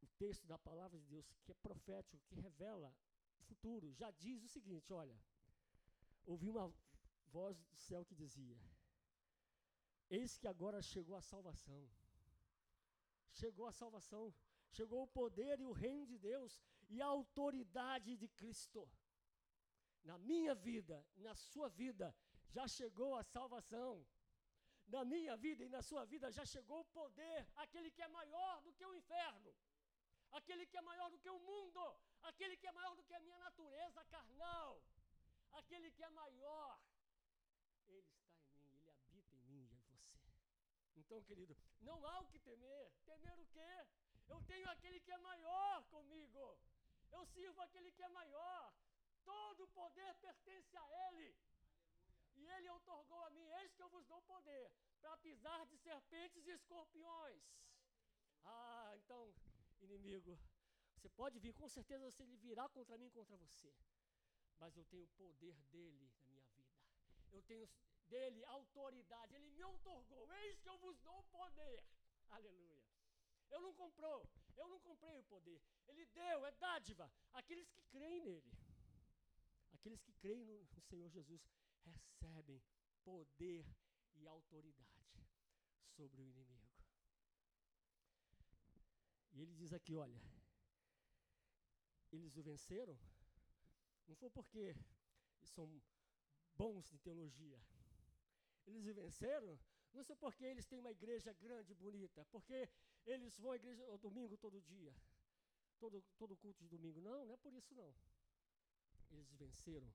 O 0.00 0.06
texto 0.18 0.46
da 0.46 0.58
palavra 0.58 0.98
de 0.98 1.06
Deus, 1.06 1.26
que 1.44 1.52
é 1.52 1.54
profético, 1.54 2.18
que 2.26 2.34
revela 2.34 2.94
o 3.38 3.42
futuro, 3.44 3.92
já 3.92 4.10
diz 4.10 4.42
o 4.42 4.48
seguinte: 4.48 4.92
olha, 4.92 5.16
ouvi 6.24 6.48
uma 6.48 6.72
voz 7.28 7.56
do 7.62 7.76
céu 7.76 8.04
que 8.04 8.14
dizia: 8.14 8.60
Eis 10.10 10.36
que 10.36 10.48
agora 10.48 10.82
chegou 10.82 11.16
a 11.16 11.22
salvação. 11.22 11.88
Chegou 13.30 13.66
a 13.66 13.72
salvação 13.72 14.34
chegou 14.72 15.02
o 15.02 15.06
poder 15.06 15.60
e 15.60 15.66
o 15.66 15.72
reino 15.72 16.06
de 16.06 16.18
Deus 16.18 16.60
e 16.88 17.00
a 17.00 17.06
autoridade 17.06 18.16
de 18.16 18.28
Cristo. 18.28 18.88
Na 20.04 20.18
minha 20.18 20.54
vida, 20.54 20.96
na 21.16 21.34
sua 21.34 21.68
vida, 21.68 22.14
já 22.56 22.66
chegou 22.68 23.14
a 23.16 23.22
salvação. 23.22 24.04
Na 24.94 25.04
minha 25.04 25.36
vida 25.36 25.64
e 25.64 25.68
na 25.68 25.82
sua 25.88 26.04
vida 26.04 26.30
já 26.30 26.44
chegou 26.44 26.80
o 26.80 26.90
poder, 27.00 27.46
aquele 27.56 27.90
que 27.90 28.02
é 28.02 28.08
maior 28.08 28.60
do 28.62 28.72
que 28.72 28.84
o 28.84 28.94
inferno, 28.94 29.54
aquele 30.32 30.66
que 30.66 30.76
é 30.76 30.82
maior 30.82 31.08
do 31.10 31.18
que 31.18 31.30
o 31.30 31.38
mundo, 31.38 31.82
aquele 32.22 32.56
que 32.56 32.66
é 32.66 32.72
maior 32.72 32.94
do 32.96 33.04
que 33.04 33.14
a 33.14 33.20
minha 33.20 33.38
natureza 33.38 34.04
carnal, 34.06 34.82
aquele 35.52 35.90
que 35.92 36.02
é 36.02 36.10
maior. 36.10 36.80
Ele 37.88 38.00
está 38.00 38.20
em 38.26 38.54
mim, 38.58 38.74
ele 38.78 38.90
habita 38.90 39.34
em 39.36 39.42
mim 39.50 39.60
e 39.60 39.78
em 39.78 39.96
você. 39.96 40.34
Então, 40.96 41.22
querido, 41.22 41.56
não 41.80 42.04
há 42.06 42.20
o 42.20 42.26
que 42.26 42.38
temer. 42.40 42.92
Temer 43.04 43.38
o 43.38 43.46
quê? 43.46 43.86
Eu 44.28 44.40
tenho 44.42 44.68
aquele 44.70 45.00
que 45.00 45.12
é 45.12 45.18
maior 45.18 45.84
comigo. 45.84 46.58
Eu 47.10 47.24
sirvo 47.26 47.60
aquele 47.60 47.92
que 47.92 48.02
é 48.02 48.08
maior. 48.08 48.72
Todo 49.24 49.64
o 49.64 49.68
poder 49.68 50.14
pertence 50.16 50.76
a 50.76 50.86
Ele. 51.08 51.34
Aleluia. 51.34 51.34
E 52.34 52.48
Ele 52.56 52.70
otorgou 52.70 53.22
a 53.24 53.30
mim, 53.30 53.46
eis 53.60 53.74
que 53.74 53.82
eu 53.82 53.88
vos 53.88 54.06
dou 54.06 54.20
poder, 54.22 54.70
para 55.00 55.16
pisar 55.18 55.66
de 55.66 55.76
serpentes 55.78 56.46
e 56.46 56.50
escorpiões. 56.50 57.42
Ah, 58.44 58.92
então, 58.96 59.32
inimigo, 59.80 60.38
você 60.96 61.08
pode 61.08 61.38
vir, 61.38 61.52
com 61.52 61.68
certeza 61.68 62.10
você 62.10 62.24
virá 62.24 62.68
contra 62.68 62.96
mim, 62.96 63.10
contra 63.10 63.36
você. 63.36 63.72
Mas 64.58 64.76
eu 64.76 64.84
tenho 64.84 65.04
o 65.04 65.08
poder 65.08 65.54
dele 65.72 66.08
na 66.16 66.28
minha 66.28 66.44
vida. 66.56 66.72
Eu 67.32 67.42
tenho 67.42 67.68
dele 68.08 68.44
autoridade. 68.44 69.34
Ele 69.34 69.50
me 69.50 69.64
otorgou. 69.64 70.32
Eis 70.34 70.60
que 70.60 70.68
eu 70.68 70.78
vos 70.78 70.96
dou 71.00 71.24
poder. 71.24 71.84
Aleluia. 72.30 72.84
Eu 73.50 73.60
não 73.60 73.74
comprou, 73.74 74.26
eu 74.56 74.68
não 74.68 74.80
comprei 74.80 75.18
o 75.18 75.24
poder. 75.24 75.60
Ele 75.88 76.06
deu, 76.06 76.46
é 76.46 76.52
dádiva. 76.52 77.10
Aqueles 77.32 77.68
que 77.70 77.82
creem 77.94 78.20
nele, 78.22 78.52
aqueles 79.82 80.00
que 80.00 80.12
creem 80.12 80.44
no, 80.44 80.64
no 80.76 80.80
Senhor 80.80 81.08
Jesus, 81.10 81.42
recebem 81.84 82.62
poder 83.02 83.66
e 84.14 84.28
autoridade 84.28 85.10
sobre 85.96 86.22
o 86.22 86.24
inimigo. 86.24 86.70
E 89.32 89.42
ele 89.42 89.52
diz 89.54 89.72
aqui: 89.72 89.96
olha, 89.96 90.22
eles 92.12 92.36
o 92.36 92.42
venceram, 92.44 92.96
não 94.06 94.14
foi 94.14 94.30
porque 94.30 94.76
são 95.42 95.82
bons 96.54 96.88
de 96.88 96.98
teologia. 96.98 97.60
Eles 98.64 98.86
o 98.86 98.94
venceram 98.94 99.58
não 99.92 100.04
sei 100.04 100.16
porque 100.16 100.44
eles 100.44 100.64
têm 100.64 100.78
uma 100.78 100.92
igreja 100.92 101.32
grande, 101.34 101.74
bonita, 101.74 102.24
porque 102.30 102.68
eles 103.04 103.36
vão 103.38 103.50
à 103.50 103.56
igreja 103.56 103.84
ao 103.88 103.98
domingo 103.98 104.38
todo 104.38 104.58
dia, 104.62 104.94
todo, 105.78 106.02
todo 106.16 106.36
culto 106.36 106.62
de 106.62 106.68
domingo. 106.68 107.00
Não, 107.00 107.26
não 107.26 107.34
é 107.34 107.36
por 107.36 107.52
isso 107.52 107.74
não. 107.74 107.94
Eles 109.12 109.32
venceram 109.34 109.92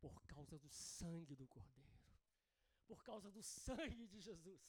por 0.00 0.22
causa 0.26 0.58
do 0.58 0.68
sangue 0.68 1.34
do 1.34 1.46
Cordeiro, 1.46 2.00
por 2.86 3.02
causa 3.02 3.30
do 3.30 3.42
sangue 3.42 4.06
de 4.06 4.20
Jesus. 4.20 4.62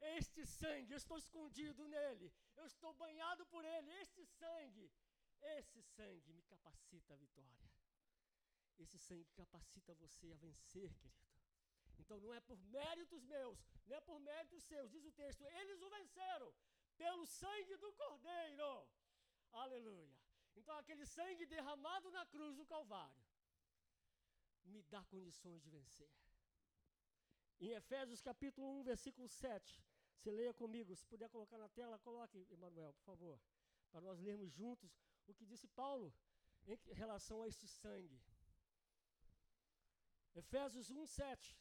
Este 0.00 0.46
sangue, 0.46 0.92
eu 0.92 0.96
estou 0.96 1.18
escondido 1.18 1.86
nele, 1.86 2.32
eu 2.56 2.66
estou 2.66 2.92
banhado 2.94 3.44
por 3.46 3.64
ele. 3.64 3.90
Este 4.00 4.24
sangue, 4.24 4.90
esse 5.42 5.82
sangue 5.82 6.32
me 6.32 6.42
capacita 6.42 7.14
a 7.14 7.16
vitória. 7.16 7.70
Esse 8.78 8.98
sangue 8.98 9.26
capacita 9.34 9.94
você 9.94 10.32
a 10.32 10.36
vencer, 10.36 10.94
querido. 10.94 11.30
Então 11.98 12.18
não 12.18 12.32
é 12.32 12.40
por 12.40 12.58
méritos 12.78 13.22
meus, 13.24 13.58
não 13.86 13.96
é 13.96 14.00
por 14.00 14.18
méritos 14.20 14.64
seus, 14.64 14.90
diz 14.90 15.04
o 15.04 15.12
texto, 15.12 15.44
eles 15.44 15.82
o 15.82 15.90
venceram 15.90 16.54
pelo 16.96 17.26
sangue 17.26 17.76
do 17.76 17.92
Cordeiro. 17.92 18.88
Aleluia. 19.52 20.29
Então 20.60 20.76
aquele 20.76 21.06
sangue 21.06 21.46
derramado 21.46 22.10
na 22.16 22.24
cruz 22.32 22.54
do 22.56 22.66
Calvário 22.72 23.22
me 24.72 24.82
dá 24.94 25.02
condições 25.04 25.60
de 25.62 25.70
vencer. 25.70 26.10
Em 27.58 27.70
Efésios 27.80 28.20
capítulo 28.20 28.66
1, 28.80 28.82
versículo 28.84 29.26
7, 29.28 29.82
você 30.14 30.30
leia 30.30 30.52
comigo, 30.62 30.94
se 30.94 31.06
puder 31.12 31.28
colocar 31.30 31.58
na 31.58 31.68
tela, 31.70 31.98
coloque, 31.98 32.46
Emanuel, 32.50 32.92
por 32.92 33.04
favor, 33.04 33.40
para 33.90 34.02
nós 34.02 34.20
lermos 34.20 34.50
juntos 34.52 34.92
o 35.26 35.34
que 35.34 35.46
disse 35.46 35.66
Paulo 35.68 36.12
em 36.66 36.76
relação 37.02 37.42
a 37.42 37.48
este 37.48 37.66
sangue. 37.66 38.20
Efésios 40.34 40.90
1, 40.90 41.06
7. 41.06 41.58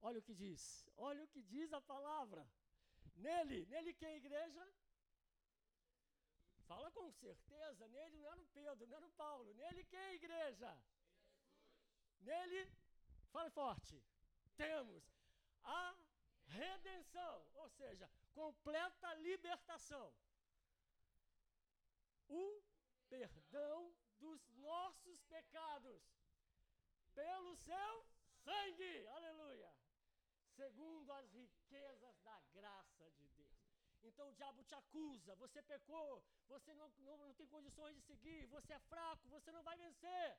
Olha 0.00 0.18
o 0.18 0.22
que 0.22 0.34
diz. 0.34 0.62
Olha 0.96 1.22
o 1.24 1.28
que 1.28 1.42
diz 1.42 1.72
a 1.72 1.80
palavra. 1.80 2.42
Nele, 3.16 3.66
nele 3.66 3.92
que 3.92 4.06
é 4.06 4.14
a 4.14 4.16
igreja? 4.16 4.64
Fala 6.72 6.90
com 6.90 7.10
certeza, 7.10 7.86
nele 7.88 8.16
não 8.16 8.32
era 8.32 8.40
o 8.40 8.46
Pedro, 8.46 8.86
não 8.86 8.96
era 8.96 9.06
o 9.06 9.10
Paulo, 9.10 9.52
nele 9.52 9.84
que 9.84 9.94
a 9.94 10.14
igreja? 10.14 10.70
Jesus. 10.70 11.02
Nele, 12.20 12.72
fale 13.30 13.50
forte, 13.50 14.02
temos 14.56 15.04
a 15.64 15.94
redenção, 16.46 17.46
ou 17.56 17.68
seja, 17.68 18.10
completa 18.32 19.12
libertação. 19.16 20.14
O 22.26 22.62
perdão 23.10 23.94
dos 24.18 24.48
nossos 24.56 25.22
pecados 25.24 26.02
pelo 27.12 27.54
seu 27.54 28.06
sangue. 28.44 29.08
Aleluia 29.08 29.70
segundo 30.56 31.10
as 31.12 31.32
riquezas 31.32 32.16
da 32.22 32.40
graça. 32.52 33.01
Então 34.02 34.28
o 34.28 34.32
diabo 34.32 34.64
te 34.64 34.74
acusa, 34.74 35.34
você 35.36 35.62
pecou, 35.62 36.24
você 36.48 36.74
não, 36.74 36.88
não, 36.98 37.16
não 37.18 37.34
tem 37.34 37.46
condições 37.46 37.94
de 37.96 38.02
seguir, 38.02 38.46
você 38.46 38.72
é 38.72 38.78
fraco, 38.80 39.28
você 39.28 39.52
não 39.52 39.62
vai 39.62 39.76
vencer. 39.76 40.38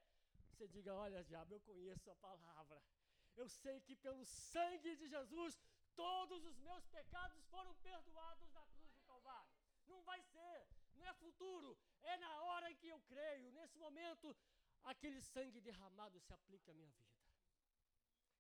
Você 0.50 0.68
diga: 0.68 0.94
Olha, 0.94 1.24
diabo, 1.24 1.54
eu 1.54 1.62
conheço 1.62 2.12
a 2.12 2.16
palavra. 2.16 2.82
Eu 3.36 3.48
sei 3.50 3.80
que 3.82 3.96
pelo 3.96 4.24
sangue 4.26 4.96
de 4.96 5.08
Jesus 5.08 5.60
todos 5.96 6.44
os 6.46 6.58
meus 6.60 6.86
pecados 6.88 7.44
foram 7.46 7.74
perdoados 7.76 8.52
na 8.52 8.66
cruz 8.68 8.92
do 8.94 9.02
Calvário. 9.04 9.52
Não 9.88 10.02
vai 10.04 10.22
ser, 10.22 10.68
não 10.96 11.06
é 11.06 11.14
futuro, 11.14 11.78
é 12.02 12.18
na 12.18 12.42
hora 12.44 12.72
em 12.72 12.76
que 12.76 12.90
eu 12.90 13.00
creio. 13.02 13.52
Nesse 13.52 13.78
momento, 13.78 14.36
aquele 14.84 15.22
sangue 15.22 15.60
derramado 15.60 16.20
se 16.20 16.34
aplica 16.34 16.72
à 16.72 16.74
minha 16.76 16.92
vida. 16.92 17.14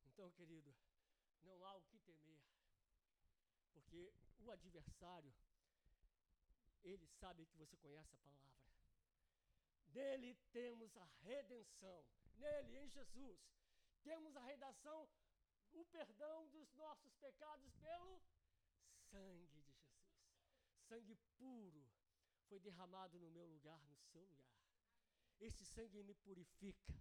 Então, 0.06 0.32
querido, 0.32 0.74
não 1.42 1.65
há 1.65 1.75
o 1.75 1.84
que 1.84 1.98
temer. 2.00 2.42
Porque 3.74 4.13
o 4.46 4.52
adversário, 4.52 5.34
ele 6.84 7.08
sabe 7.20 7.46
que 7.46 7.58
você 7.58 7.78
conhece 7.78 8.14
a 8.14 8.20
palavra. 8.20 8.54
Nele 9.88 10.36
temos 10.52 10.96
a 10.98 11.06
redenção. 11.22 12.06
Nele, 12.36 12.78
em 12.78 12.90
Jesus, 12.90 13.40
temos 14.04 14.36
a 14.36 14.42
redação, 14.42 15.08
o 15.72 15.86
perdão 15.86 16.48
dos 16.50 16.74
nossos 16.74 17.14
pecados 17.16 17.72
pelo 17.76 18.22
sangue 19.12 19.48
de 19.48 19.62
Jesus. 19.62 20.04
Sangue 20.88 21.16
puro 21.38 21.88
foi 22.48 22.60
derramado 22.60 23.20
no 23.20 23.30
meu 23.30 23.46
lugar, 23.46 23.82
no 23.88 23.98
seu 24.12 24.24
lugar. 24.26 24.54
Esse 25.40 25.66
sangue 25.66 26.04
me 26.04 26.14
purifica. 26.16 26.94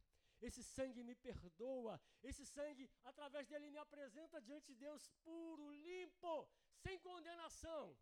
Esse 0.43 0.63
sangue 0.63 1.05
me 1.05 1.15
perdoa. 1.15 2.01
Esse 2.23 2.45
sangue, 2.45 2.91
através 3.05 3.47
dele, 3.47 3.71
me 3.71 3.79
apresenta 3.79 4.41
diante 4.41 4.67
de 4.73 4.75
Deus 4.75 5.09
puro, 5.23 5.71
limpo, 5.71 6.49
sem 6.83 6.99
condenação, 6.99 7.97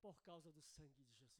por 0.00 0.20
causa 0.20 0.52
do 0.52 0.62
sangue 0.62 1.02
de 1.02 1.14
Jesus. 1.14 1.34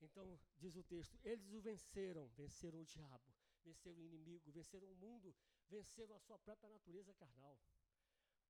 Então, 0.00 0.40
diz 0.56 0.76
o 0.76 0.82
texto: 0.82 1.18
eles 1.22 1.52
o 1.52 1.60
venceram, 1.60 2.26
venceram 2.28 2.80
o 2.80 2.86
diabo, 2.86 3.34
venceram 3.62 4.00
o 4.00 4.06
inimigo, 4.06 4.50
venceram 4.50 4.90
o 4.90 4.96
mundo, 4.96 5.36
venceram 5.68 6.14
a 6.14 6.20
sua 6.20 6.38
própria 6.38 6.70
natureza 6.70 7.12
carnal, 7.14 7.58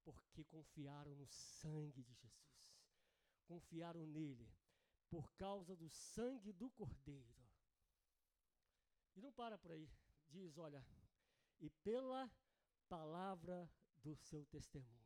porque 0.04 0.44
confiaram 0.44 1.14
no 1.16 1.26
sangue 1.26 2.04
de 2.04 2.14
Jesus, 2.14 2.78
confiaram 3.46 4.06
nele, 4.06 4.48
por 5.08 5.32
causa 5.34 5.74
do 5.74 5.88
sangue 5.88 6.52
do 6.52 6.70
Cordeiro. 6.70 7.34
E 9.16 9.20
não 9.20 9.32
para 9.32 9.58
por 9.58 9.72
aí, 9.72 9.90
diz: 10.28 10.58
olha, 10.58 10.84
e 11.60 11.70
pela 11.70 12.30
palavra 12.88 13.70
do 14.02 14.14
seu 14.16 14.44
testemunho. 14.46 14.98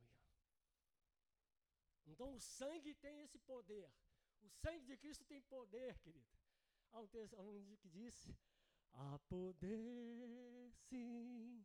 Então 2.07 2.35
o 2.35 2.41
sangue 2.41 2.95
tem 2.95 3.21
esse 3.21 3.39
poder. 3.39 3.91
O 4.43 4.49
sangue 4.49 4.85
de 4.85 4.97
Cristo 4.97 5.25
tem 5.25 5.41
poder, 5.43 5.99
querido. 5.99 6.27
Há 6.93 7.01
um 7.01 7.07
texto 7.09 7.41
um 7.41 7.77
que 7.77 7.89
diz: 7.89 8.29
Há 8.93 9.19
poder, 9.21 10.73
sim, 10.89 11.65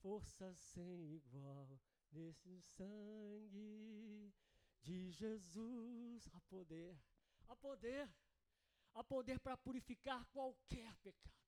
força 0.00 0.54
sem 0.54 1.14
igual 1.14 1.80
nesse 2.10 2.60
sangue 2.62 4.32
de 4.80 5.10
Jesus. 5.12 6.28
Há 6.32 6.40
poder, 6.42 6.98
há 7.48 7.56
poder, 7.56 8.10
há 8.94 9.04
poder 9.04 9.38
para 9.38 9.56
purificar 9.56 10.24
qualquer 10.26 10.96
pecado. 10.96 11.43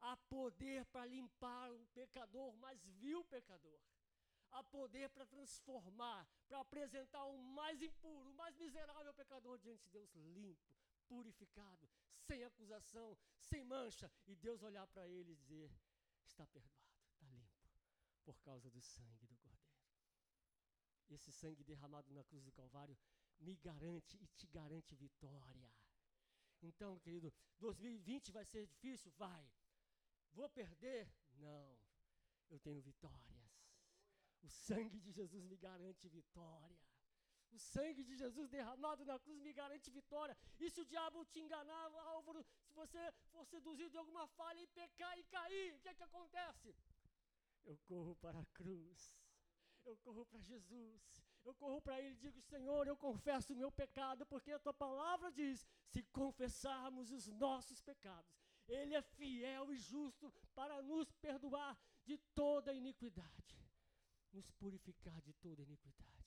Há 0.00 0.16
poder 0.28 0.84
para 0.86 1.06
limpar 1.06 1.72
o 1.72 1.86
pecador, 1.94 2.54
mais 2.56 2.82
vil 2.84 3.24
pecador 3.24 3.80
há 4.56 4.62
poder 4.64 5.08
para 5.10 5.26
transformar, 5.26 6.26
para 6.48 6.60
apresentar 6.60 7.24
o 7.24 7.38
mais 7.38 7.80
impuro, 7.82 8.30
o 8.30 8.34
mais 8.34 8.56
miserável 8.56 9.12
pecador 9.14 9.58
diante 9.58 9.84
de 9.84 9.90
Deus 9.90 10.10
limpo, 10.14 10.74
purificado, 11.08 11.88
sem 12.26 12.42
acusação, 12.44 13.16
sem 13.38 13.64
mancha, 13.64 14.10
e 14.26 14.34
Deus 14.34 14.62
olhar 14.62 14.86
para 14.86 15.06
ele 15.06 15.32
e 15.32 15.36
dizer: 15.36 15.70
está 16.24 16.46
perdoado, 16.46 16.96
está 17.12 17.26
limpo, 17.26 17.70
por 18.24 18.38
causa 18.40 18.70
do 18.70 18.80
sangue 18.80 19.26
do 19.26 19.36
Cordeiro. 19.36 19.66
Esse 21.08 21.30
sangue 21.32 21.62
derramado 21.62 22.12
na 22.12 22.24
cruz 22.24 22.42
do 22.44 22.52
Calvário 22.52 22.98
me 23.38 23.54
garante 23.56 24.16
e 24.16 24.26
te 24.28 24.46
garante 24.46 24.94
vitória. 24.94 25.70
Então, 26.62 26.98
querido, 26.98 27.32
2020 27.58 28.32
vai 28.32 28.44
ser 28.44 28.66
difícil? 28.66 29.12
Vai. 29.12 29.48
Vou 30.38 30.48
perder? 30.60 31.02
Não. 31.46 31.66
Eu 32.50 32.58
tenho 32.66 32.80
vitórias. 32.90 33.36
O 34.42 34.48
sangue 34.48 34.98
de 35.00 35.10
Jesus 35.18 35.44
me 35.44 35.56
garante 35.56 36.08
vitória. 36.08 36.78
O 37.56 37.58
sangue 37.58 38.02
de 38.08 38.14
Jesus 38.22 38.50
derramado 38.50 39.04
na 39.10 39.18
cruz 39.18 39.40
me 39.40 39.52
garante 39.52 39.90
vitória. 39.90 40.36
E 40.60 40.70
se 40.70 40.80
o 40.80 40.84
diabo 40.92 41.24
te 41.24 41.40
enganar, 41.40 41.86
Álvaro, 42.14 42.44
se 42.64 42.72
você 42.80 43.00
for 43.32 43.46
seduzido 43.46 43.90
de 43.90 43.98
alguma 44.02 44.26
falha 44.38 44.60
e 44.60 44.66
pecar 44.80 45.18
e 45.18 45.24
cair, 45.24 45.74
o 45.74 45.80
que 45.80 45.88
é 45.88 45.94
que 45.94 46.02
acontece? 46.02 46.74
Eu 47.64 47.78
corro 47.90 48.14
para 48.16 48.38
a 48.40 48.46
cruz. 48.58 49.12
Eu 49.84 49.96
corro 49.98 50.26
para 50.26 50.40
Jesus. 50.40 51.02
Eu 51.44 51.54
corro 51.54 51.80
para 51.80 51.98
Ele 52.00 52.14
e 52.14 52.22
digo: 52.26 52.40
Senhor, 52.42 52.86
eu 52.86 52.96
confesso 52.96 53.52
o 53.52 53.56
meu 53.56 53.70
pecado, 53.70 54.26
porque 54.26 54.52
a 54.52 54.58
tua 54.58 54.74
palavra 54.74 55.30
diz: 55.30 55.66
se 55.92 56.02
confessarmos 56.20 57.10
os 57.10 57.26
nossos 57.28 57.80
pecados, 57.80 58.45
Ele 58.68 58.94
é 58.94 59.02
fiel 59.02 59.72
e 59.72 59.76
justo 59.76 60.32
para 60.54 60.82
nos 60.82 61.12
perdoar 61.12 61.78
de 62.04 62.18
toda 62.34 62.72
iniquidade 62.72 63.56
nos 64.36 64.50
purificar 64.62 65.18
de 65.22 65.32
toda 65.44 65.62
iniquidade. 65.62 66.24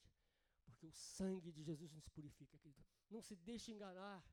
Porque 0.66 0.86
o 0.86 0.92
sangue 0.92 1.52
de 1.52 1.62
Jesus 1.64 1.92
nos 1.94 2.08
purifica, 2.10 2.58
querido. 2.58 2.84
Não 3.10 3.22
se 3.22 3.36
deixe 3.36 3.72
enganar. 3.72 4.24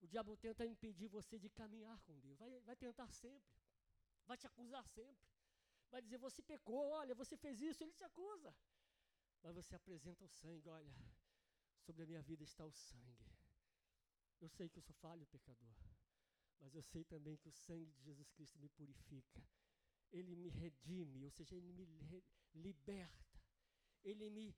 O 0.00 0.06
diabo 0.06 0.36
tenta 0.36 0.64
impedir 0.64 1.08
você 1.08 1.38
de 1.38 1.50
caminhar 1.50 1.98
com 2.06 2.18
Deus. 2.18 2.38
Vai, 2.38 2.50
vai 2.60 2.76
tentar 2.76 3.10
sempre. 3.12 3.54
Vai 4.26 4.36
te 4.38 4.46
acusar 4.46 4.86
sempre. 4.88 5.28
Vai 5.90 6.00
dizer, 6.00 6.18
você 6.18 6.40
pecou, 6.42 6.88
olha, 7.00 7.14
você 7.14 7.36
fez 7.36 7.60
isso, 7.60 7.82
ele 7.82 7.92
te 7.92 8.04
acusa. 8.04 8.54
Mas 9.42 9.54
você 9.54 9.74
apresenta 9.74 10.24
o 10.24 10.28
sangue, 10.28 10.68
olha, 10.68 10.94
sobre 11.84 12.02
a 12.04 12.06
minha 12.06 12.22
vida 12.22 12.44
está 12.44 12.64
o 12.64 12.72
sangue. 12.72 13.26
Eu 14.40 14.48
sei 14.48 14.68
que 14.68 14.78
eu 14.78 14.82
sou 14.82 14.94
falho 14.94 15.26
pecador, 15.26 15.74
mas 16.60 16.74
eu 16.74 16.82
sei 16.82 17.04
também 17.04 17.36
que 17.36 17.48
o 17.48 17.52
sangue 17.52 17.90
de 17.92 18.02
Jesus 18.02 18.30
Cristo 18.30 18.58
me 18.58 18.68
purifica 18.68 19.42
ele 20.12 20.34
me 20.34 20.48
redime, 20.48 21.24
ou 21.24 21.30
seja, 21.30 21.54
ele 21.54 21.72
me 21.72 21.86
liberta, 22.54 23.40
ele 24.02 24.28
me 24.30 24.54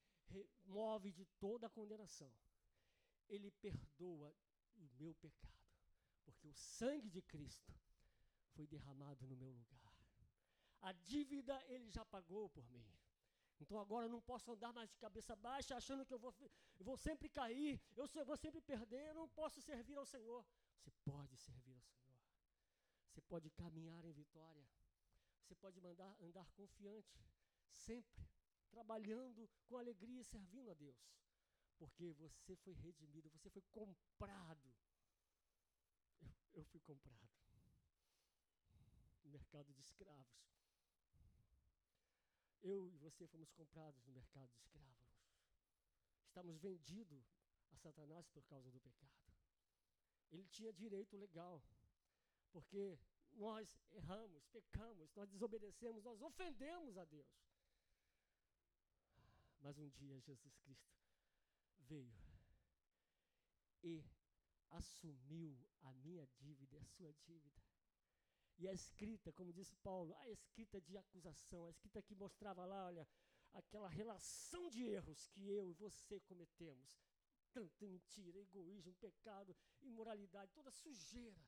move 0.65 1.13
de 1.13 1.25
toda 1.39 1.67
a 1.67 1.71
condenação, 1.71 2.33
ele 3.29 3.51
perdoa 3.51 4.35
o 4.77 4.89
meu 4.99 5.15
pecado, 5.15 5.69
porque 6.25 6.49
o 6.49 6.55
sangue 6.55 7.11
de 7.11 7.21
Cristo 7.23 7.73
foi 8.55 8.67
derramado 8.67 9.27
no 9.27 9.37
meu 9.37 9.51
lugar. 9.51 9.83
A 10.81 10.93
dívida 10.93 11.63
ele 11.69 11.91
já 11.91 12.05
pagou 12.05 12.49
por 12.51 12.69
mim. 12.71 12.85
Então 13.61 13.79
agora 13.79 14.07
eu 14.07 14.11
não 14.11 14.21
posso 14.21 14.51
andar 14.51 14.73
mais 14.73 14.91
de 14.91 14.99
cabeça 14.99 15.37
baixa, 15.37 15.77
achando 15.77 16.05
que 16.05 16.13
eu 16.13 16.19
vou, 16.19 16.35
eu 16.79 16.85
vou 16.85 16.97
sempre 16.97 17.29
cair, 17.29 17.81
eu 17.95 18.09
vou 18.25 18.37
sempre 18.37 18.61
perder, 18.61 19.07
eu 19.07 19.15
não 19.15 19.29
posso 19.29 19.61
servir 19.61 19.97
ao 19.97 20.05
Senhor. 20.05 20.45
Você 20.83 20.91
pode 21.05 21.37
servir 21.37 21.77
ao 21.77 21.83
Senhor. 21.83 22.19
Você 23.09 23.21
pode 23.23 23.51
caminhar 23.51 24.05
em 24.05 24.13
vitória. 24.13 24.69
Você 25.41 25.55
pode 25.55 25.81
mandar 25.81 26.17
andar 26.21 26.49
confiante, 26.53 27.25
sempre, 27.73 28.29
trabalhando 28.69 29.49
com 29.67 29.77
alegria 29.79 30.21
e 30.21 30.25
servindo 30.25 30.71
a 30.71 30.75
Deus. 30.75 30.99
Porque 31.79 32.13
você 32.15 32.57
foi 32.57 32.73
redimido, 32.75 33.31
você 33.31 33.49
foi 33.49 33.63
comprado. 33.71 34.75
Eu, 36.21 36.35
eu 36.55 36.65
fui 36.65 36.81
comprado. 36.81 37.31
No 39.25 39.31
mercado 39.31 39.73
de 39.73 39.81
escravos. 39.81 40.43
Eu 42.63 42.89
e 42.89 42.97
você 42.97 43.27
fomos 43.27 43.51
comprados 43.53 44.05
no 44.05 44.13
mercado 44.13 44.51
de 44.53 44.61
escravos. 44.61 44.93
Estamos 46.25 46.57
vendidos 46.59 47.37
a 47.73 47.77
Satanás 47.77 48.27
por 48.29 48.43
causa 48.45 48.71
do 48.71 48.81
pecado. 48.81 49.32
Ele 50.33 50.49
tinha 50.49 50.73
direito 50.73 51.17
legal, 51.17 51.63
porque 52.51 52.99
nós 53.35 53.69
erramos, 53.93 54.47
pecamos, 54.47 55.13
nós 55.15 55.29
desobedecemos, 55.29 56.03
nós 56.03 56.21
ofendemos 56.21 56.97
a 56.97 57.05
Deus. 57.05 57.29
Mas 59.61 59.79
um 59.79 59.89
dia 59.91 60.19
Jesus 60.21 60.57
Cristo 60.57 60.93
veio 61.81 62.13
e 63.83 64.05
assumiu 64.71 65.57
a 65.83 65.93
minha 65.93 66.27
dívida, 66.39 66.79
a 66.79 66.85
sua 66.85 67.13
dívida. 67.27 67.63
E 68.59 68.69
a 68.69 68.73
escrita, 68.73 69.33
como 69.33 69.53
disse 69.53 69.75
Paulo, 69.77 70.15
a 70.17 70.31
escrita 70.31 70.81
de 70.81 70.97
acusação, 70.97 71.67
a 71.67 71.71
escrita 71.71 72.03
que 72.03 72.15
mostrava 72.15 72.65
lá, 72.65 72.87
olha, 72.87 73.07
aquela 73.53 73.89
relação 73.89 74.69
de 74.71 74.83
erros 74.85 75.27
que 75.29 75.49
eu 75.49 75.69
e 75.69 75.75
você 75.75 76.21
cometemos. 76.21 76.97
Tanta 77.53 77.87
mentira, 77.87 78.39
egoísmo, 78.39 78.95
pecado, 78.95 79.55
imoralidade, 79.83 80.53
toda 80.53 80.71
sujeira 80.71 81.41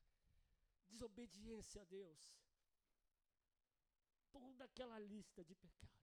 desobediência 0.87 1.81
a 1.81 1.85
Deus. 1.85 2.33
Toda 4.31 4.65
aquela 4.65 4.99
lista 4.99 5.43
de 5.43 5.55
pecados. 5.55 5.95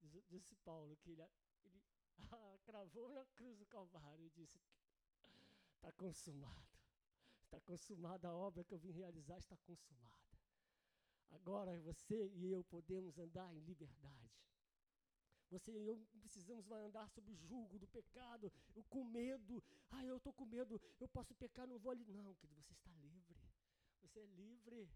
Diz, 0.00 0.24
disse 0.28 0.54
Paulo 0.56 0.96
que 0.96 1.10
ele, 1.10 1.22
ele 1.64 1.82
ah, 2.30 2.58
cravou 2.64 3.08
na 3.08 3.24
cruz 3.36 3.56
do 3.58 3.66
Calvário 3.66 4.24
e 4.26 4.30
disse: 4.30 4.60
Está 5.76 5.92
consumado. 5.92 6.72
Está 7.42 7.60
consumada 7.60 8.28
a 8.28 8.34
obra 8.34 8.64
que 8.64 8.72
eu 8.72 8.78
vim 8.78 8.92
realizar, 8.92 9.38
está 9.38 9.56
consumada. 9.58 10.22
Agora 11.30 11.78
você 11.80 12.28
e 12.28 12.50
eu 12.50 12.64
podemos 12.64 13.18
andar 13.18 13.54
em 13.54 13.60
liberdade. 13.60 14.30
Você 15.52 15.70
e 15.70 15.86
eu 15.86 15.96
precisamos 16.22 16.70
andar 16.70 17.06
sob 17.10 17.30
o 17.30 17.36
julgo 17.36 17.78
do 17.78 17.86
pecado, 17.86 18.50
eu 18.74 18.82
com 18.84 19.04
medo. 19.04 19.62
Ah, 19.90 20.02
eu 20.02 20.16
estou 20.16 20.32
com 20.32 20.46
medo, 20.46 20.80
eu 20.98 21.06
posso 21.06 21.34
pecar, 21.34 21.66
não 21.66 21.78
vou 21.78 21.92
ali. 21.92 22.06
Não, 22.06 22.34
querido, 22.36 22.62
você 22.62 22.72
está 22.72 22.90
livre. 22.94 23.38
Você 24.00 24.20
é 24.20 24.26
livre. 24.26 24.88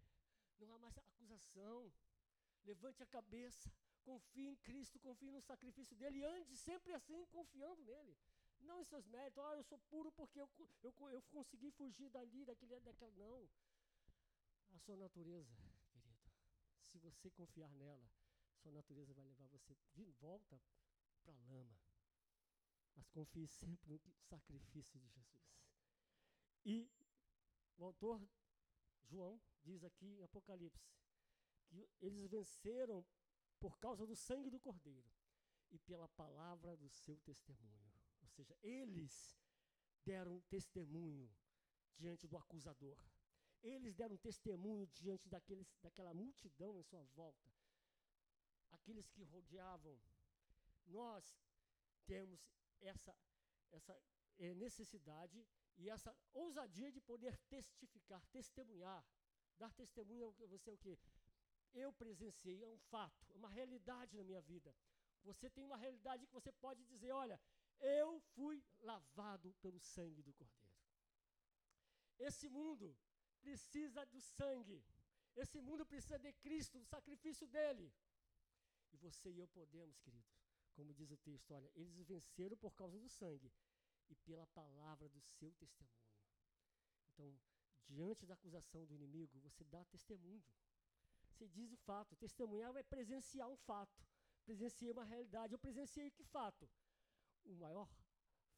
Não 0.59 0.73
há 0.73 0.79
mais 0.79 0.97
acusação. 0.97 1.93
Levante 2.65 3.03
a 3.03 3.05
cabeça. 3.05 3.71
Confie 4.03 4.47
em 4.47 4.55
Cristo, 4.55 4.99
confie 4.99 5.29
no 5.29 5.41
sacrifício 5.41 5.95
dele 5.95 6.19
e 6.19 6.23
ande 6.23 6.57
sempre 6.57 6.91
assim, 6.93 7.23
confiando 7.27 7.83
nele. 7.83 8.17
Não 8.61 8.81
em 8.81 8.85
seus 8.85 9.05
méritos, 9.05 9.43
oh, 9.43 9.53
eu 9.53 9.63
sou 9.63 9.77
puro 9.91 10.11
porque 10.11 10.39
eu, 10.39 10.49
eu, 10.81 10.91
eu 11.11 11.21
consegui 11.29 11.69
fugir 11.69 12.09
dali, 12.09 12.43
daquele, 12.45 12.79
daquela. 12.79 13.11
Não. 13.11 13.47
A 14.71 14.79
sua 14.79 14.95
natureza, 14.95 15.55
querido, 15.91 16.31
se 16.87 16.97
você 16.97 17.29
confiar 17.29 17.69
nela, 17.73 18.09
sua 18.67 18.73
natureza 18.73 19.13
vai 19.13 19.23
levar 19.23 19.47
você 19.47 19.73
de 19.93 20.03
volta 20.19 20.61
para 21.23 21.33
a 21.33 21.39
lama. 21.43 21.79
Mas 22.95 23.07
confie 23.09 23.47
sempre 23.47 24.01
no 24.03 24.13
sacrifício 24.19 24.99
de 24.99 25.07
Jesus. 25.07 25.63
E 26.65 26.91
o 27.77 27.85
autor 27.85 28.21
João 29.05 29.41
diz 29.63 29.85
aqui 29.85 30.07
em 30.07 30.23
Apocalipse 30.23 30.91
que 31.67 31.89
eles 32.01 32.27
venceram 32.27 33.05
por 33.57 33.79
causa 33.79 34.05
do 34.05 34.15
sangue 34.15 34.49
do 34.49 34.59
Cordeiro 34.59 35.09
e 35.71 35.79
pela 35.79 36.09
palavra 36.09 36.75
do 36.75 36.89
seu 36.89 37.17
testemunho. 37.21 37.89
Ou 38.21 38.27
seja, 38.27 38.57
eles 38.61 39.39
deram 40.03 40.41
testemunho 40.49 41.33
diante 41.95 42.27
do 42.27 42.35
acusador. 42.35 42.97
Eles 43.63 43.95
deram 43.95 44.17
testemunho 44.17 44.85
diante 44.87 45.29
daqueles, 45.29 45.73
daquela 45.81 46.13
multidão 46.13 46.77
em 46.77 46.83
sua 46.83 47.03
volta. 47.15 47.56
Aqueles 48.71 49.09
que 49.09 49.23
rodeavam. 49.23 49.99
Nós 50.87 51.37
temos 52.05 52.39
essa, 52.81 53.15
essa 53.71 53.97
é, 54.37 54.53
necessidade 54.53 55.45
e 55.77 55.89
essa 55.89 56.15
ousadia 56.33 56.91
de 56.91 57.01
poder 57.01 57.37
testificar, 57.49 58.25
testemunhar, 58.27 59.03
dar 59.57 59.73
testemunho 59.73 60.27
a 60.27 60.45
você 60.45 60.71
o 60.71 60.77
que 60.77 60.97
eu 61.73 61.91
presenciei, 61.93 62.63
é 62.63 62.67
um 62.67 62.77
fato, 62.77 63.25
é 63.31 63.35
uma 63.35 63.49
realidade 63.49 64.15
na 64.15 64.23
minha 64.23 64.41
vida. 64.41 64.75
Você 65.23 65.49
tem 65.49 65.63
uma 65.63 65.77
realidade 65.77 66.25
que 66.25 66.33
você 66.33 66.51
pode 66.51 66.83
dizer, 66.85 67.11
olha, 67.11 67.39
eu 67.79 68.19
fui 68.33 68.63
lavado 68.79 69.53
pelo 69.61 69.79
sangue 69.79 70.21
do 70.21 70.33
Cordeiro. 70.33 70.67
Esse 72.17 72.49
mundo 72.49 72.97
precisa 73.41 74.05
do 74.05 74.19
sangue. 74.21 74.83
Esse 75.35 75.61
mundo 75.61 75.85
precisa 75.85 76.17
de 76.17 76.33
Cristo, 76.33 76.79
do 76.79 76.85
sacrifício 76.85 77.47
dele. 77.47 77.93
E 78.91 78.97
você 78.97 79.29
e 79.29 79.39
eu 79.39 79.47
podemos, 79.47 79.97
querido, 79.99 80.27
como 80.73 80.93
diz 80.93 81.11
o 81.11 81.17
texto, 81.17 81.51
olha, 81.53 81.69
eles 81.75 82.07
venceram 82.07 82.55
por 82.57 82.73
causa 82.73 82.99
do 82.99 83.09
sangue 83.09 83.51
e 84.09 84.15
pela 84.15 84.45
palavra 84.47 85.09
do 85.09 85.19
seu 85.21 85.51
testemunho. 85.53 85.97
Então, 87.07 87.39
diante 87.87 88.25
da 88.25 88.33
acusação 88.33 88.85
do 88.85 88.93
inimigo, 88.93 89.39
você 89.39 89.63
dá 89.63 89.83
testemunho. 89.85 90.43
Você 91.29 91.47
diz 91.47 91.71
o 91.71 91.77
fato. 91.77 92.15
Testemunhar 92.15 92.75
é 92.75 92.83
presenciar 92.83 93.49
um 93.49 93.57
fato. 93.57 94.03
Presenciei 94.45 94.91
uma 94.91 95.03
realidade. 95.03 95.53
Eu 95.53 95.59
presenciei 95.59 96.09
que 96.11 96.23
fato? 96.23 96.69
O 97.43 97.55
maior 97.55 97.89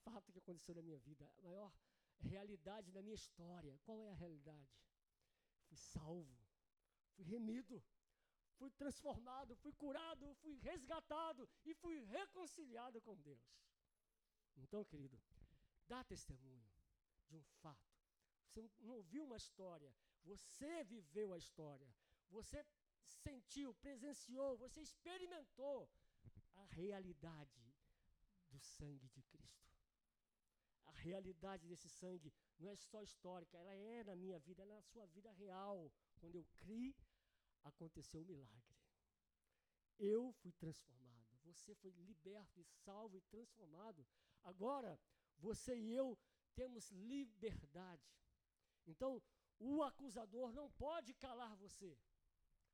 fato 0.04 0.32
que 0.32 0.40
aconteceu 0.40 0.76
na 0.76 0.82
minha 0.82 0.98
vida, 0.98 1.30
a 1.38 1.42
maior 1.42 1.72
realidade 2.20 2.92
da 2.92 3.02
minha 3.02 3.16
história. 3.16 3.80
Qual 3.84 4.02
é 4.02 4.10
a 4.10 4.14
realidade? 4.14 4.70
Fui 5.68 5.78
salvo, 5.78 6.38
fui 7.16 7.26
remido, 7.26 7.84
fui 8.60 8.70
transformado, 8.72 9.56
fui 9.64 9.74
curado, 9.74 10.36
fui 10.42 10.56
resgatado 10.72 11.50
e 11.66 11.74
fui 11.82 11.98
reconciliado 12.18 13.02
com 13.02 13.16
Deus. 13.30 13.48
Então, 14.58 14.84
querido, 14.84 15.18
dá 15.88 16.04
testemunho 16.04 16.70
de 17.30 17.36
um 17.38 17.44
fato. 17.62 17.90
Você 18.46 18.62
não 18.82 18.96
ouviu 18.96 19.24
uma 19.24 19.38
história, 19.38 19.92
você 20.24 20.84
viveu 20.84 21.32
a 21.34 21.38
história. 21.38 21.90
Você 22.30 22.66
sentiu, 23.24 23.74
presenciou, 23.76 24.58
você 24.58 24.82
experimentou 24.82 25.90
a 26.56 26.66
realidade 26.66 27.62
do 28.50 28.60
sangue 28.60 29.08
de 29.10 29.22
Cristo. 29.24 29.70
A 30.86 30.92
realidade 30.92 31.68
desse 31.68 31.90
sangue 31.90 32.34
não 32.60 32.70
é 32.70 32.76
só 32.76 33.02
histórica, 33.02 33.58
ela 33.58 33.74
é 33.74 34.04
na 34.04 34.16
minha 34.16 34.40
vida, 34.40 34.62
ela 34.62 34.74
é 34.74 34.76
na 34.76 34.82
sua 34.82 35.06
vida 35.08 35.32
real. 35.32 35.92
Quando 36.20 36.36
eu 36.36 36.46
criei, 36.58 36.94
aconteceu 37.64 38.22
um 38.22 38.26
milagre. 38.26 38.76
Eu 39.98 40.32
fui 40.34 40.52
transformado, 40.54 41.38
você 41.44 41.76
foi 41.76 41.92
liberto 41.92 42.60
e 42.62 42.66
salvo 42.66 43.18
e 43.18 43.22
transformado. 43.22 44.06
Agora, 44.44 45.00
você 45.38 45.76
e 45.78 45.94
eu 45.94 46.18
temos 46.56 46.90
liberdade. 46.92 48.10
Então, 48.86 49.22
o 49.60 49.84
acusador 49.84 50.52
não 50.54 50.70
pode 50.72 51.14
calar 51.14 51.56
você. 51.56 51.98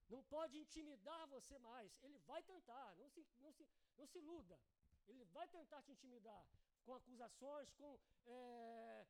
Não 0.07 0.23
pode 0.23 0.57
intimidar 0.57 1.27
você 1.27 1.57
mais. 1.59 1.97
Ele 2.03 2.19
vai 2.19 2.43
tentar, 2.43 2.95
não 2.95 3.09
se, 3.09 3.25
não 3.39 3.51
se, 3.51 3.67
não 3.97 4.05
se 4.05 4.19
iluda. 4.19 4.59
Ele 5.07 5.23
vai 5.25 5.47
tentar 5.47 5.81
te 5.81 5.91
intimidar 5.91 6.47
com 6.83 6.93
acusações, 6.93 7.71
com 7.73 7.99
é, 8.27 9.07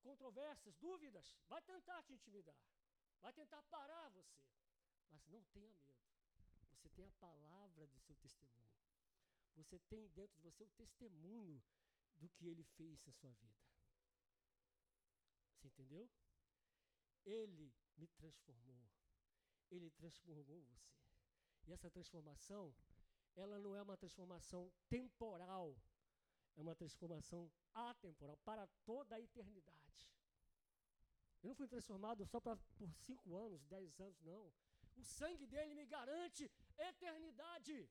controvérsias, 0.00 0.74
dúvidas. 0.76 1.36
Vai 1.48 1.60
tentar 1.62 2.02
te 2.02 2.14
intimidar. 2.14 2.58
Vai 3.24 3.32
tentar 3.32 3.62
parar 3.62 4.10
você. 4.10 4.44
Mas 5.10 5.26
não 5.28 5.42
tenha 5.44 5.72
medo. 5.72 6.04
Você 6.72 6.90
tem 6.90 7.06
a 7.06 7.12
palavra 7.12 7.86
do 7.86 7.98
seu 8.00 8.14
testemunho. 8.16 8.68
Você 9.54 9.78
tem 9.78 10.06
dentro 10.08 10.36
de 10.36 10.42
você 10.42 10.64
o 10.64 10.68
testemunho 10.68 11.62
do 12.18 12.28
que 12.28 12.46
ele 12.46 12.62
fez 12.76 13.02
na 13.06 13.12
sua 13.12 13.32
vida. 13.32 13.64
Você 15.54 15.68
entendeu? 15.68 16.10
Ele 17.24 17.72
me 17.96 18.06
transformou. 18.08 18.84
Ele 19.70 19.90
transformou 19.92 20.60
você. 20.60 20.92
E 21.66 21.72
essa 21.72 21.90
transformação, 21.90 22.76
ela 23.34 23.58
não 23.58 23.74
é 23.74 23.80
uma 23.80 23.96
transformação 23.96 24.70
temporal, 24.86 25.74
é 26.56 26.60
uma 26.60 26.74
transformação 26.74 27.50
atemporal, 27.72 28.36
para 28.44 28.66
toda 28.84 29.16
a 29.16 29.20
eternidade. 29.20 29.83
Eu 31.44 31.48
não 31.48 31.54
fui 31.54 31.68
transformado 31.68 32.24
só 32.24 32.40
pra, 32.40 32.56
por 32.78 32.90
cinco 33.06 33.36
anos, 33.36 33.62
dez 33.66 34.00
anos, 34.00 34.18
não. 34.22 34.50
O 34.96 35.04
sangue 35.04 35.46
dele 35.46 35.74
me 35.74 35.84
garante 35.84 36.50
eternidade. 36.78 37.86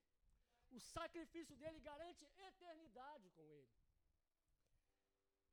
O 0.71 0.79
sacrifício 0.79 1.55
dele 1.55 1.79
garante 1.79 2.25
eternidade 2.49 3.29
com 3.35 3.47
ele. 3.51 3.71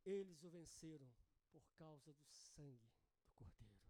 Eles 0.07 0.43
o 0.43 0.49
venceram 0.49 1.13
por 1.53 1.63
causa 1.77 2.11
do 2.15 2.25
sangue 2.25 2.91
do 3.27 3.33
Cordeiro. 3.35 3.85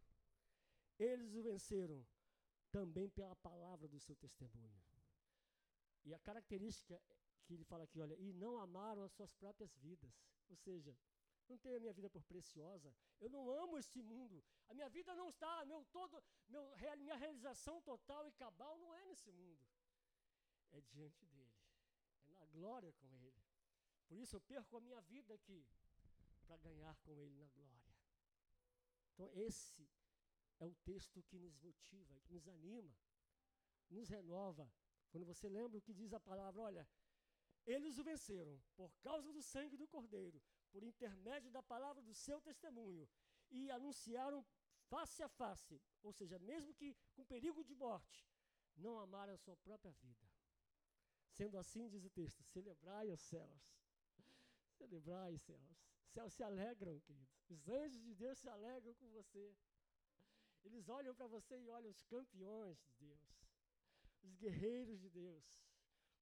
Eles 0.99 1.33
o 1.37 1.43
venceram 1.43 2.05
também 2.73 3.09
pela 3.09 3.37
palavra 3.37 3.87
do 3.87 4.01
seu 4.01 4.17
testemunho. 4.17 4.83
E 6.05 6.13
a 6.13 6.19
característica 6.19 7.01
que 7.45 7.55
ele 7.55 7.65
fala 7.65 7.85
aqui, 7.85 8.01
olha, 8.01 8.17
e 8.19 8.33
não 8.33 8.59
amaram 8.59 9.05
as 9.05 9.13
suas 9.13 9.33
próprias 9.35 9.73
vidas. 9.77 10.13
Ou 10.49 10.57
seja, 10.57 10.99
não 11.51 11.59
tenho 11.59 11.77
a 11.77 11.81
minha 11.81 11.93
vida 11.93 12.09
por 12.09 12.23
preciosa. 12.25 12.95
Eu 13.21 13.29
não 13.29 13.51
amo 13.51 13.79
este 13.79 14.01
mundo. 14.01 14.43
A 14.69 14.75
minha 14.75 14.89
vida 14.89 15.15
não 15.15 15.29
está, 15.29 15.65
meu 15.65 15.85
todo, 15.97 16.23
meu, 16.49 16.65
minha 16.99 17.17
realização 17.17 17.81
total 17.83 18.27
e 18.29 18.33
cabal 18.33 18.79
não 18.79 18.95
é 18.95 19.05
nesse 19.07 19.31
mundo. 19.33 19.63
É 20.71 20.81
diante 20.81 21.25
dele. 21.27 21.59
É 22.29 22.31
na 22.35 22.47
glória 22.47 22.93
com 22.93 23.09
ele. 23.17 23.43
Por 24.09 24.17
isso 24.19 24.37
eu 24.37 24.41
perco 24.41 24.77
a 24.77 24.81
minha 24.81 25.01
vida 25.03 25.35
aqui 25.35 25.67
para 26.47 26.57
ganhar 26.57 26.95
com 27.05 27.19
ele 27.19 27.37
na 27.37 27.49
glória. 27.49 27.95
Então 29.13 29.31
esse 29.35 29.89
é 30.61 30.67
o 30.67 30.75
texto 30.91 31.23
que 31.25 31.39
nos 31.39 31.57
motiva, 31.59 32.19
que 32.21 32.33
nos 32.33 32.47
anima, 32.49 32.97
nos 33.89 34.09
renova. 34.09 34.71
Quando 35.11 35.27
você 35.27 35.49
lembra 35.49 35.79
o 35.79 35.83
que 35.83 35.93
diz 35.93 36.13
a 36.13 36.21
palavra, 36.21 36.61
olha, 36.61 36.89
eles 37.67 37.99
o 37.99 38.05
venceram 38.05 38.61
por 38.77 38.93
causa 39.01 39.33
do 39.33 39.43
sangue 39.43 39.77
do 39.77 39.89
Cordeiro, 39.89 40.41
por 40.73 40.83
intermédio 40.83 41.51
da 41.51 41.63
palavra 41.63 42.03
do 42.03 42.15
seu 42.15 42.41
testemunho, 42.41 43.09
e 43.51 43.71
anunciaram 43.71 44.45
face 44.89 45.23
a 45.23 45.29
face, 45.29 45.81
ou 46.03 46.13
seja, 46.13 46.39
mesmo 46.39 46.75
que 46.75 46.97
com 47.15 47.25
perigo 47.25 47.65
de 47.65 47.75
morte, 47.75 48.27
não 48.77 48.99
amaram 48.99 49.35
a 49.35 49.39
sua 49.39 49.57
própria 49.57 49.93
vida. 49.93 50.27
Sendo 51.31 51.57
assim, 51.59 51.89
diz 51.89 52.05
o 52.05 52.11
texto: 52.11 52.43
celebrai 52.45 53.11
os 53.11 53.21
céus. 53.21 53.63
Celebrai 54.77 55.35
os 55.35 55.43
céus. 55.43 55.79
Os 56.05 56.13
céus 56.13 56.33
se 56.33 56.43
alegram, 56.43 56.99
queridos. 57.01 57.45
Os 57.49 57.69
anjos 57.69 58.03
de 58.03 58.15
Deus 58.15 58.39
se 58.39 58.49
alegram 58.49 58.95
com 58.95 59.09
você. 59.11 59.55
Eles 60.65 60.89
olham 60.89 61.15
para 61.15 61.27
você 61.27 61.59
e 61.59 61.69
olham 61.69 61.91
os 61.91 62.03
campeões 62.03 62.79
de 62.83 62.93
Deus, 62.95 63.23
os 64.23 64.35
guerreiros 64.37 65.01
de 65.01 65.09
Deus, 65.09 65.45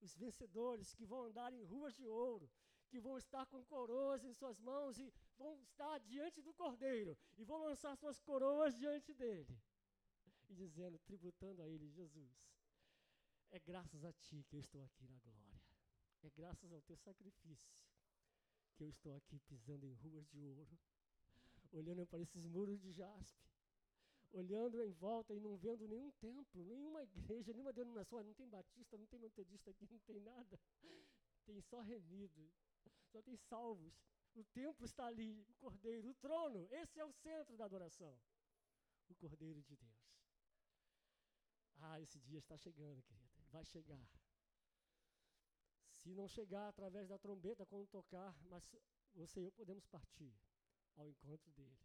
os 0.01 0.15
vencedores 0.15 0.95
que 0.95 1.05
vão 1.05 1.25
andar 1.25 1.53
em 1.53 1.65
ruas 1.65 1.95
de 1.95 2.07
ouro, 2.07 2.49
que 2.89 3.01
vão 3.01 3.17
estar 3.19 3.45
com 3.47 3.65
coroas 3.65 4.25
em 4.25 4.33
suas 4.33 4.59
mãos 4.59 4.99
e 4.99 5.13
vão 5.37 5.55
estar 5.61 5.99
diante 6.01 6.41
do 6.43 6.53
Cordeiro 6.55 7.17
e 7.37 7.45
vão 7.45 7.63
lançar 7.65 7.97
suas 7.97 8.21
coroas 8.21 8.77
diante 8.77 9.13
dele 9.15 9.57
e 10.49 10.55
dizendo, 10.55 10.99
tributando 11.01 11.63
a 11.63 11.69
ele, 11.69 11.91
Jesus, 11.91 12.33
é 13.51 13.59
graças 13.59 14.05
a 14.05 14.13
ti 14.13 14.45
que 14.49 14.57
eu 14.57 14.61
estou 14.61 14.83
aqui 14.83 15.07
na 15.07 15.19
glória. 15.19 15.61
É 16.23 16.31
graças 16.31 16.73
ao 16.73 16.83
teu 16.83 16.97
sacrifício 16.97 17.71
que 18.75 18.83
eu 18.83 18.89
estou 18.89 19.15
aqui 19.15 19.39
pisando 19.41 19.87
em 19.87 19.95
ruas 19.95 20.27
de 20.29 20.41
ouro, 20.41 20.79
olhando 21.73 22.07
para 22.07 22.21
esses 22.21 22.45
muros 22.47 22.81
de 22.81 22.93
jaspe, 22.93 23.51
olhando 24.33 24.81
em 24.83 24.93
volta 24.93 25.35
e 25.35 25.41
não 25.41 25.57
vendo 25.57 25.87
nenhum 25.89 26.11
templo, 26.13 26.65
nenhuma 26.65 27.03
igreja, 27.03 27.53
nenhuma 27.53 27.73
denominação. 27.73 28.23
Não 28.23 28.35
tem 28.35 28.49
batista, 28.49 28.97
não 28.97 29.07
tem 29.07 29.19
metodista 29.19 29.71
aqui, 29.71 29.87
não 29.91 29.99
tem 30.01 30.21
nada. 30.21 30.61
Tem 31.45 31.61
só 31.63 31.81
remido. 31.81 32.51
Só 33.09 33.23
tem 33.23 33.37
salvos. 33.37 33.95
O 34.35 34.45
templo 34.45 34.85
está 34.85 35.07
ali, 35.07 35.45
o 35.49 35.55
cordeiro, 35.55 36.11
o 36.11 36.15
trono. 36.15 36.69
Esse 36.71 37.01
é 37.01 37.05
o 37.05 37.13
centro 37.13 37.57
da 37.57 37.65
adoração. 37.65 38.19
O 39.09 39.15
cordeiro 39.15 39.63
de 39.63 39.77
Deus. 39.77 40.09
Ah, 41.81 42.01
esse 42.01 42.19
dia 42.21 42.39
está 42.39 42.57
chegando, 42.57 43.03
querida. 43.03 43.43
Vai 43.51 43.65
chegar. 43.65 44.09
Se 46.03 46.15
não 46.15 46.29
chegar 46.29 46.69
através 46.69 47.09
da 47.09 47.19
trombeta 47.19 47.67
quando 47.67 47.87
tocar, 47.89 48.35
mas 48.45 48.65
você 49.15 49.41
e 49.41 49.45
eu 49.45 49.53
podemos 49.53 49.87
partir 49.87 50.33
ao 50.97 51.09
encontro 51.09 51.51
dele. 51.53 51.79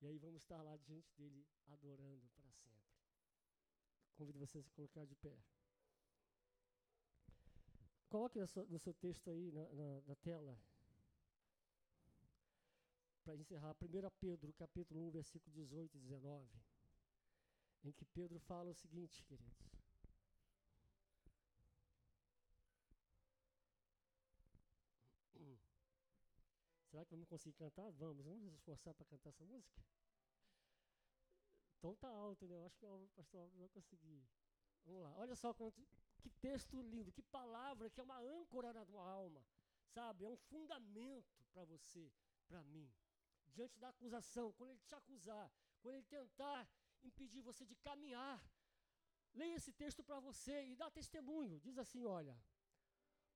E 0.00 0.06
aí 0.06 0.18
vamos 0.18 0.42
estar 0.42 0.62
lá 0.62 0.76
diante 0.78 1.12
dele 1.14 1.46
adorando 1.66 2.28
para 2.30 2.50
sempre. 2.52 2.90
Convido 4.14 4.38
você 4.38 4.58
a 4.58 4.62
se 4.62 4.70
colocar 4.70 5.04
de 5.04 5.14
pé. 5.16 5.38
Coloque 8.10 8.40
no 8.40 8.78
seu 8.78 8.92
texto 8.92 9.30
aí 9.30 9.52
na, 9.52 9.64
na, 9.72 10.00
na 10.00 10.16
tela. 10.16 10.58
Para 13.22 13.36
encerrar, 13.36 13.76
1 13.80 14.10
Pedro, 14.18 14.52
capítulo 14.54 15.06
1, 15.06 15.10
versículo 15.12 15.54
18 15.54 15.96
e 15.96 16.00
19. 16.00 16.48
Em 17.84 17.92
que 17.92 18.04
Pedro 18.04 18.40
fala 18.40 18.70
o 18.70 18.74
seguinte, 18.74 19.22
queridos. 19.22 19.70
Será 26.90 27.04
que 27.04 27.12
vamos 27.12 27.28
conseguir 27.28 27.56
cantar? 27.56 27.88
Vamos, 27.92 28.24
vamos 28.24 28.42
nos 28.42 28.54
esforçar 28.54 28.92
para 28.92 29.06
cantar 29.06 29.30
essa 29.30 29.44
música? 29.44 29.80
Então 31.78 31.94
tá 31.94 32.08
alto, 32.08 32.44
né? 32.48 32.56
Eu 32.56 32.66
acho 32.66 32.76
que 32.76 32.84
o 32.84 33.08
pastor 33.14 33.42
Alves 33.42 33.56
vai 33.56 33.68
conseguir. 33.68 34.26
Vamos 34.84 35.02
lá. 35.02 35.14
Olha 35.16 35.34
só 35.34 35.52
quanto, 35.54 35.80
que 36.18 36.30
texto 36.30 36.80
lindo, 36.82 37.12
que 37.12 37.22
palavra, 37.22 37.90
que 37.90 38.00
é 38.00 38.02
uma 38.02 38.18
âncora 38.18 38.72
na 38.72 38.84
tua 38.84 39.02
alma, 39.02 39.44
sabe? 39.88 40.24
É 40.24 40.28
um 40.28 40.36
fundamento 40.36 41.44
para 41.52 41.64
você, 41.64 42.12
para 42.48 42.62
mim. 42.64 42.90
Diante 43.48 43.78
da 43.78 43.88
acusação, 43.88 44.52
quando 44.52 44.70
ele 44.70 44.80
te 44.80 44.94
acusar, 44.94 45.50
quando 45.80 45.96
ele 45.96 46.04
tentar 46.04 46.68
impedir 47.02 47.42
você 47.42 47.64
de 47.64 47.74
caminhar, 47.76 48.42
leia 49.34 49.56
esse 49.56 49.72
texto 49.72 50.02
para 50.04 50.20
você 50.20 50.66
e 50.66 50.76
dá 50.76 50.90
testemunho. 50.90 51.58
Diz 51.60 51.78
assim: 51.78 52.04
olha, 52.04 52.36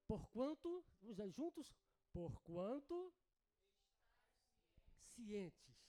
porquanto, 0.06 0.84
vamos 1.02 1.32
juntos, 1.32 1.74
porquanto 2.12 3.12
cientes 5.14 5.83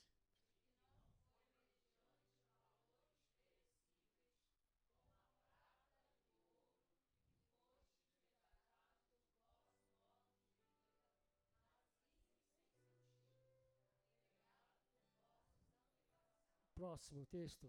Próximo 16.86 17.26
texto. 17.26 17.68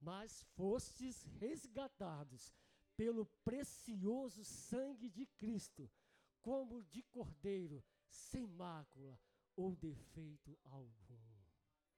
Mas 0.00 0.42
fostes 0.56 1.22
resgatados 1.38 2.52
pelo 2.96 3.26
precioso 3.44 4.44
sangue 4.44 5.08
de 5.08 5.24
Cristo, 5.24 5.88
como 6.42 6.82
de 6.82 7.00
cordeiro, 7.04 7.80
sem 8.08 8.44
mácula 8.44 9.16
ou 9.54 9.76
defeito 9.76 10.58
algum. 10.64 11.33